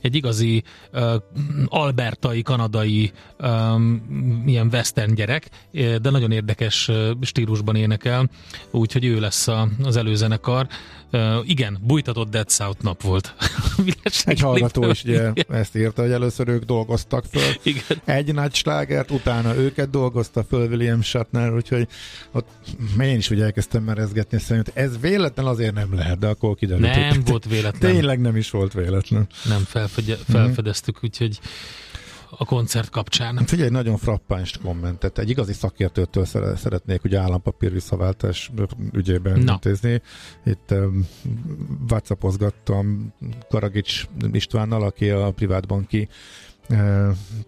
egy 0.02 0.16
igazi 0.16 0.64
uh, 0.94 1.14
albertai, 1.66 2.42
kanadai 2.42 3.12
um, 3.40 4.44
ilyen 4.46 4.68
western 4.72 5.14
gyerek, 5.14 5.50
de 6.02 6.10
nagyon 6.10 6.32
érdekes 6.32 6.92
stílusban 7.22 7.76
énekel, 7.76 8.30
úgyhogy 8.72 9.06
ő 9.06 9.20
lesz 9.20 9.48
a, 9.48 9.68
az 9.84 9.96
előzenekar. 9.96 10.68
Uh, 11.12 11.22
igen, 11.44 11.78
bújtatott 11.82 12.30
Dead 12.30 12.50
South 12.50 12.84
nap 12.84 13.02
volt. 13.02 13.36
Egy 14.26 14.40
hallgató 14.40 14.90
is 14.90 15.04
ugye 15.04 15.32
ezt 15.50 15.76
írta, 15.76 16.02
hogy 16.02 16.12
először 16.12 16.48
ők 16.48 16.64
dolgoztak 16.64 16.87
föl. 17.30 17.42
Igen. 17.64 18.02
Egy 18.06 18.34
nagy 18.34 18.54
slágert, 18.54 19.12
utána 19.12 19.56
őket 19.56 19.90
dolgozta 19.90 20.44
föl 20.44 20.68
William 20.68 21.02
Shatner, 21.02 21.54
úgyhogy 21.54 21.88
ott 22.32 22.48
én 23.00 23.18
is 23.18 23.30
ugye 23.30 23.44
elkezdtem 23.44 23.84
merezgetni, 23.84 24.40
szerint 24.40 24.72
ez 24.74 25.00
véletlen 25.00 25.46
azért 25.46 25.74
nem 25.74 25.94
lehet, 25.94 26.20
de 26.20 26.28
akkor 26.28 26.56
kiderült. 26.56 26.96
Nem 26.96 27.24
volt 27.26 27.46
véletlen. 27.46 27.92
Tényleg 27.92 28.22
nem 28.22 28.36
is 28.36 28.50
volt 28.50 28.74
véletlen. 28.74 29.28
Nem 29.44 29.64
felfedye, 29.64 30.16
felfedeztük, 30.16 31.00
úgyhogy 31.04 31.40
a 32.30 32.46
koncert 32.46 32.90
kapcsán. 32.90 33.38
Figyelj, 33.46 33.68
egy 33.68 33.74
nagyon 33.74 33.98
frappáns 33.98 34.58
kommentet. 34.64 35.18
Egy 35.18 35.30
igazi 35.30 35.54
szakértőtől 35.54 36.26
szeretnék 36.56 37.04
ugye 37.04 37.20
állampapír 37.20 37.72
visszaváltás 37.72 38.52
ügyében 38.92 39.40
Na. 39.40 39.52
intézni. 39.52 40.02
Itt 40.46 40.72
um, 40.72 41.08
whatsappozgattam 41.90 43.14
Karagics 43.50 44.06
Istvánnal, 44.32 44.84
aki 44.84 45.10
a 45.10 45.32
privátbanki 45.32 46.08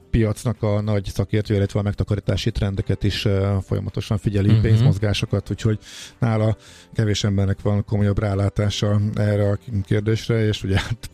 piacnak 0.10 0.64
a 0.64 0.82
nagy 0.82 1.06
szakértő, 1.06 1.56
illetve 1.56 1.80
a 1.80 1.84
megtakarítási 1.84 2.52
trendeket 2.52 3.04
is 3.04 3.28
folyamatosan 3.62 4.18
figyeli, 4.18 4.48
uh-huh. 4.48 4.62
pénzmozgásokat, 4.62 5.50
úgyhogy 5.50 5.80
nála 6.20 6.58
kevés 6.94 7.24
embernek 7.24 7.62
van 7.62 7.86
komolyabb 7.86 8.20
rálátása 8.20 9.00
erre 9.16 9.50
a 9.50 9.58
kérdésre, 9.84 10.46
és 10.46 10.64
ugye 10.64 10.80
hát 10.80 11.10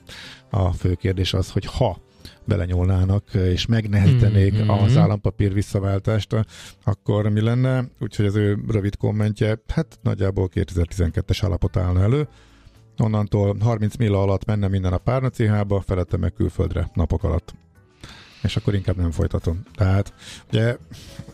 a 0.50 0.72
fő 0.72 0.94
kérdés 0.94 1.34
az, 1.34 1.52
hogy 1.52 1.66
ha 1.66 1.98
belenyúlnának, 2.46 3.34
és 3.34 3.66
megnehezítenék 3.66 4.54
mm-hmm. 4.54 4.70
az 4.70 4.98
állampapír 4.98 5.54
visszaváltást, 5.54 6.36
akkor 6.84 7.30
mi 7.30 7.42
lenne? 7.42 7.86
Úgyhogy 8.00 8.26
az 8.26 8.36
ő 8.36 8.58
rövid 8.68 8.98
kommentje, 8.98 9.60
hát 9.68 10.00
nagyjából 10.02 10.50
2012-es 10.54 11.40
állapot 11.42 11.78
állna 11.78 12.02
elő. 12.02 12.28
Onnantól 12.98 13.58
30 13.60 13.96
milla 13.96 14.22
alatt 14.22 14.46
menne 14.46 14.68
minden 14.68 14.94
a 14.94 14.98
párnacéhába, 14.98 15.82
felette 15.82 16.18
meg 16.18 16.34
külföldre 16.34 16.90
napok 16.94 17.24
alatt. 17.24 17.54
És 18.42 18.56
akkor 18.56 18.74
inkább 18.74 18.96
nem 18.96 19.12
folytatom. 19.12 19.64
Tehát 19.76 20.14
ugye 20.48 20.78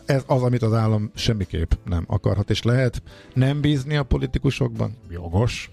ez 0.06 0.22
az, 0.26 0.42
amit 0.42 0.62
az 0.62 0.72
állam 0.72 1.10
semmiképp 1.14 1.72
nem 1.84 2.04
akarhat, 2.06 2.50
és 2.50 2.62
lehet 2.62 3.02
nem 3.34 3.60
bízni 3.60 3.96
a 3.96 4.02
politikusokban, 4.02 4.96
jogos, 5.10 5.70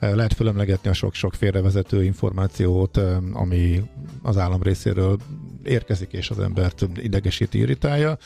lehet 0.00 0.34
fölemlegetni 0.34 0.90
a 0.90 0.92
sok-sok 0.92 1.34
félrevezető 1.34 2.04
információt, 2.04 3.00
ami 3.32 3.82
az 4.22 4.36
állam 4.36 4.62
részéről 4.62 5.18
érkezik, 5.64 6.12
és 6.12 6.30
az 6.30 6.38
embert 6.38 6.86
idegesíti, 6.96 7.58
irritálja. 7.58 8.18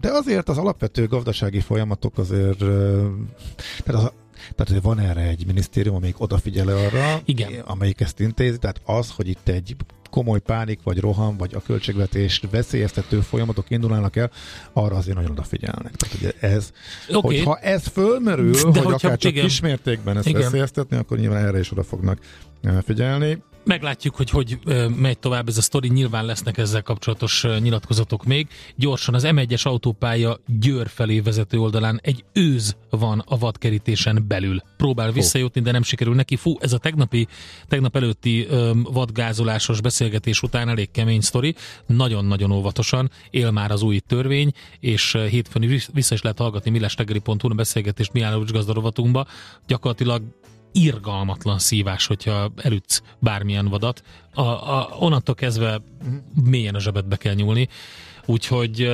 De 0.00 0.10
azért 0.10 0.48
az 0.48 0.58
alapvető 0.58 1.06
gazdasági 1.06 1.60
folyamatok 1.60 2.18
azért, 2.18 2.58
tehát 3.84 4.02
az, 4.02 4.12
tehát 4.54 4.82
van 4.82 4.98
erre 4.98 5.20
egy 5.20 5.46
minisztérium, 5.46 5.94
amelyik 5.94 6.20
odafigyel 6.20 6.68
arra, 6.68 7.20
Igen. 7.24 7.60
amelyik 7.60 8.00
ezt 8.00 8.20
intézi, 8.20 8.58
tehát 8.58 8.80
az, 8.84 9.10
hogy 9.10 9.28
itt 9.28 9.48
egy 9.48 9.76
komoly 10.14 10.40
pánik, 10.40 10.78
vagy 10.82 11.00
roham, 11.00 11.36
vagy 11.36 11.54
a 11.54 11.60
költségvetést 11.60 12.50
veszélyeztető 12.50 13.20
folyamatok 13.20 13.70
indulnának 13.70 14.16
el, 14.16 14.30
arra 14.72 14.96
azért 14.96 15.16
nagyon 15.16 15.30
odafigyelnek. 15.30 15.94
Tehát 15.96 16.16
ugye 16.18 16.32
ez, 16.40 16.70
okay. 17.08 17.36
hogyha 17.36 17.56
ez 17.56 17.86
fölmerül, 17.86 18.52
De 18.52 18.82
hogy 18.82 18.92
akár 18.92 19.18
csak 19.18 19.32
igen. 19.32 19.44
kismértékben 19.44 20.16
ezt 20.16 20.26
igen. 20.26 20.40
veszélyeztetni, 20.40 20.96
akkor 20.96 21.18
nyilván 21.18 21.46
erre 21.46 21.58
is 21.58 21.72
oda 21.72 21.82
fognak 21.82 22.18
eh, 22.62 22.76
figyelni. 22.82 23.42
Meglátjuk, 23.64 24.16
hogy 24.16 24.30
hogy 24.30 24.58
megy 24.96 25.18
tovább 25.18 25.48
ez 25.48 25.56
a 25.56 25.62
sztori, 25.62 25.88
nyilván 25.88 26.24
lesznek 26.24 26.58
ezzel 26.58 26.82
kapcsolatos 26.82 27.46
nyilatkozatok 27.58 28.24
még. 28.24 28.48
Gyorsan 28.76 29.14
az 29.14 29.24
M1-es 29.26 29.62
autópálya 29.62 30.38
Győr 30.46 30.88
felé 30.88 31.20
vezető 31.20 31.58
oldalán 31.58 32.00
egy 32.02 32.24
őz 32.32 32.76
van 32.90 33.22
a 33.26 33.38
vadkerítésen 33.38 34.24
belül. 34.28 34.62
Próbál 34.76 35.12
visszajutni, 35.12 35.60
de 35.60 35.70
nem 35.70 35.82
sikerül 35.82 36.14
neki. 36.14 36.36
Fú, 36.36 36.56
ez 36.60 36.72
a 36.72 36.78
tegnapi, 36.78 37.26
tegnap 37.68 37.96
előtti 37.96 38.46
öm, 38.48 38.82
vadgázolásos 38.82 39.80
beszélgetés 39.80 40.42
után 40.42 40.68
elég 40.68 40.90
kemény 40.90 41.20
sztori. 41.20 41.54
Nagyon-nagyon 41.86 42.50
óvatosan 42.50 43.10
él 43.30 43.50
már 43.50 43.70
az 43.70 43.82
új 43.82 43.98
törvény, 43.98 44.52
és 44.80 45.18
hétfőn 45.30 45.80
vissza 45.92 46.14
is 46.14 46.22
lehet 46.22 46.38
hallgatni 46.38 46.70
millestegeri.hu 46.70 47.50
a 47.50 47.54
beszélgetést 47.54 48.12
Miálovics 48.12 48.52
gazdarovatunkba. 48.52 49.26
Gyakorlatilag 49.66 50.22
irgalmatlan 50.74 51.58
szívás, 51.58 52.06
hogyha 52.06 52.52
elütsz 52.56 53.02
bármilyen 53.18 53.68
vadat. 53.68 54.02
A, 54.34 54.42
a, 54.42 54.88
onnantól 54.98 55.34
kezdve 55.34 55.80
mélyen 56.44 56.74
a 56.74 56.80
zsebedbe 56.80 57.16
kell 57.16 57.34
nyúlni. 57.34 57.68
Úgyhogy 58.26 58.90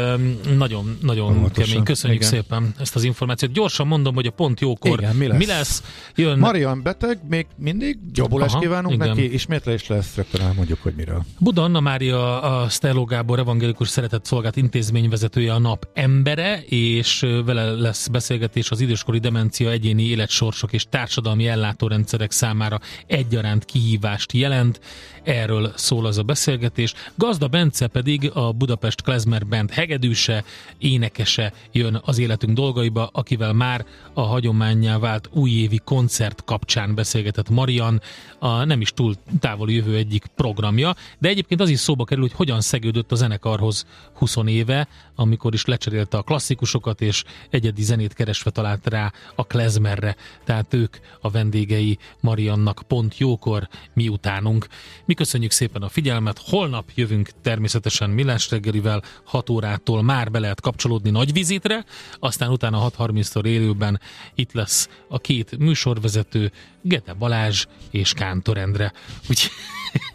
nagyon, 0.56 0.98
nagyon 1.02 1.50
kemény. 1.50 1.82
Köszönjük 1.82 2.20
Igen. 2.20 2.32
szépen 2.32 2.74
ezt 2.78 2.96
az 2.96 3.04
információt. 3.04 3.52
Gyorsan 3.52 3.86
mondom, 3.86 4.14
hogy 4.14 4.26
a 4.26 4.30
pont 4.30 4.60
jókor 4.60 4.98
Igen, 4.98 5.16
mi 5.16 5.26
lesz? 5.26 5.38
Mi 5.38 5.46
lesz? 5.46 5.82
Jön... 6.14 6.38
Marian 6.38 6.82
beteg, 6.82 7.18
még 7.28 7.46
mindig 7.56 7.98
jobbulást 8.12 8.58
kívánunk 8.58 8.94
Igen. 8.94 9.08
neki, 9.08 9.32
ismétlés 9.32 9.86
lesz, 9.86 10.14
rögtön 10.14 10.40
elmondjuk, 10.40 10.82
hogy 10.82 10.94
miről. 10.96 11.24
Buda 11.38 11.62
Anna 11.62 11.80
Mária, 11.80 12.42
a 12.42 12.68
Stelló 12.68 13.04
Gábor 13.04 13.38
evangélikus 13.38 13.88
szeretett 13.88 14.24
szolgált 14.24 14.56
intézményvezetője 14.56 15.52
a 15.52 15.58
nap 15.58 15.88
embere, 15.94 16.62
és 16.62 17.26
vele 17.44 17.70
lesz 17.70 18.08
beszélgetés 18.08 18.70
az 18.70 18.80
időskori 18.80 19.18
demencia 19.18 19.70
egyéni 19.70 20.02
életsorsok 20.02 20.72
és 20.72 20.86
társadalmi 20.90 21.46
ellátórendszerek 21.48 22.30
számára 22.30 22.80
egyaránt 23.06 23.64
kihívást 23.64 24.32
jelent. 24.32 24.80
Erről 25.22 25.72
szól 25.76 26.06
az 26.06 26.18
a 26.18 26.22
beszélgetés. 26.22 26.94
Gazda 27.14 27.48
Bence 27.48 27.86
pedig 27.86 28.30
a 28.34 28.52
Budapest 28.52 29.02
Klezmer 29.02 29.46
Band 29.46 29.70
hegedűse, 29.70 30.44
énekese 30.78 31.52
jön 31.72 32.00
az 32.04 32.18
életünk 32.18 32.56
dolgaiba, 32.56 33.10
akivel 33.12 33.52
már 33.52 33.86
a 34.12 34.20
hagyományá 34.20 34.98
vált 34.98 35.28
újévi 35.32 35.80
koncert 35.84 36.44
kapcsán 36.44 36.94
beszélgetett 36.94 37.48
Marian, 37.48 38.00
a 38.38 38.64
nem 38.64 38.80
is 38.80 38.92
túl 38.92 39.14
távoli 39.40 39.74
jövő 39.74 39.96
egyik 39.96 40.26
programja, 40.26 40.94
de 41.18 41.28
egyébként 41.28 41.60
az 41.60 41.68
is 41.68 41.78
szóba 41.78 42.04
kerül, 42.04 42.22
hogy 42.22 42.32
hogyan 42.32 42.60
szegődött 42.60 43.12
a 43.12 43.14
zenekarhoz 43.14 43.86
20 44.14 44.36
éve, 44.46 44.88
amikor 45.14 45.54
is 45.54 45.64
lecserélte 45.64 46.16
a 46.16 46.22
klasszikusokat, 46.22 47.00
és 47.00 47.24
egyedi 47.50 47.82
zenét 47.82 48.12
keresve 48.12 48.50
talált 48.50 48.86
rá 48.86 49.12
a 49.34 49.46
klezmerre. 49.46 50.16
Tehát 50.44 50.74
ők 50.74 50.96
a 51.20 51.30
vendégei 51.30 51.98
Mariannak 52.20 52.82
pont 52.88 53.18
jókor, 53.18 53.68
miutánunk. 53.94 54.66
Mi 55.10 55.16
köszönjük 55.16 55.50
szépen 55.50 55.82
a 55.82 55.88
figyelmet, 55.88 56.40
holnap 56.44 56.90
jövünk 56.94 57.30
természetesen 57.42 58.10
Millás 58.10 58.50
reggelivel, 58.50 59.02
6 59.24 59.50
órától 59.50 60.02
már 60.02 60.30
be 60.30 60.38
lehet 60.38 60.60
kapcsolódni 60.60 61.10
nagy 61.10 61.32
vizitre, 61.32 61.84
aztán 62.18 62.50
utána 62.50 62.90
6.30-tól 62.90 63.44
élőben 63.44 64.00
itt 64.34 64.52
lesz 64.52 64.88
a 65.08 65.18
két 65.18 65.58
műsorvezető, 65.58 66.52
Gete 66.82 67.12
Balázs 67.12 67.66
és 67.90 68.12
Kántor 68.12 68.58
Endre. 68.58 68.92
Úgyhogy 69.28 69.50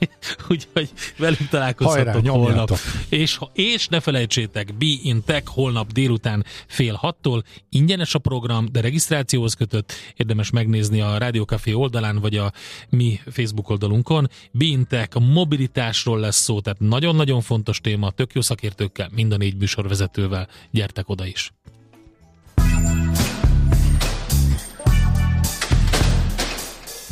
Úgyhogy 0.50 0.90
velünk 1.18 1.50
találkozhatok 1.50 2.28
holnap. 2.28 2.78
És, 3.10 3.40
és 3.54 3.88
ne 3.88 4.00
felejtsétek, 4.00 4.78
Be 4.78 4.86
in 5.04 5.24
Tech 5.26 5.48
holnap 5.48 5.92
délután 5.92 6.46
fél 6.68 6.94
hattól. 6.94 7.44
Ingyenes 7.70 8.16
a 8.16 8.20
program, 8.20 8.68
de 8.72 8.82
regisztrációhoz 8.82 9.54
kötött. 9.54 9.94
Érdemes 10.16 10.50
megnézni 10.50 11.02
a 11.02 11.18
Rádiókafé 11.18 11.72
oldalán, 11.72 12.20
vagy 12.20 12.38
a 12.38 12.52
mi 12.90 13.20
Facebook 13.32 13.70
oldalunkon. 13.70 14.30
Be 14.52 14.66
in 14.66 14.88
Tech, 14.88 15.16
a 15.16 15.20
mobilitásról 15.20 16.20
lesz 16.20 16.42
szó, 16.42 16.62
tehát 16.62 16.80
nagyon-nagyon 16.80 17.42
fontos 17.42 17.82
téma, 17.82 18.12
tök 18.12 18.34
jó 18.34 18.42
szakértőkkel, 18.42 19.10
mind 19.12 19.32
a 19.32 19.38
négy 19.38 19.58
műsorvezetővel. 19.58 20.48
Gyertek 20.72 21.10
oda 21.10 21.26
is! 21.26 21.52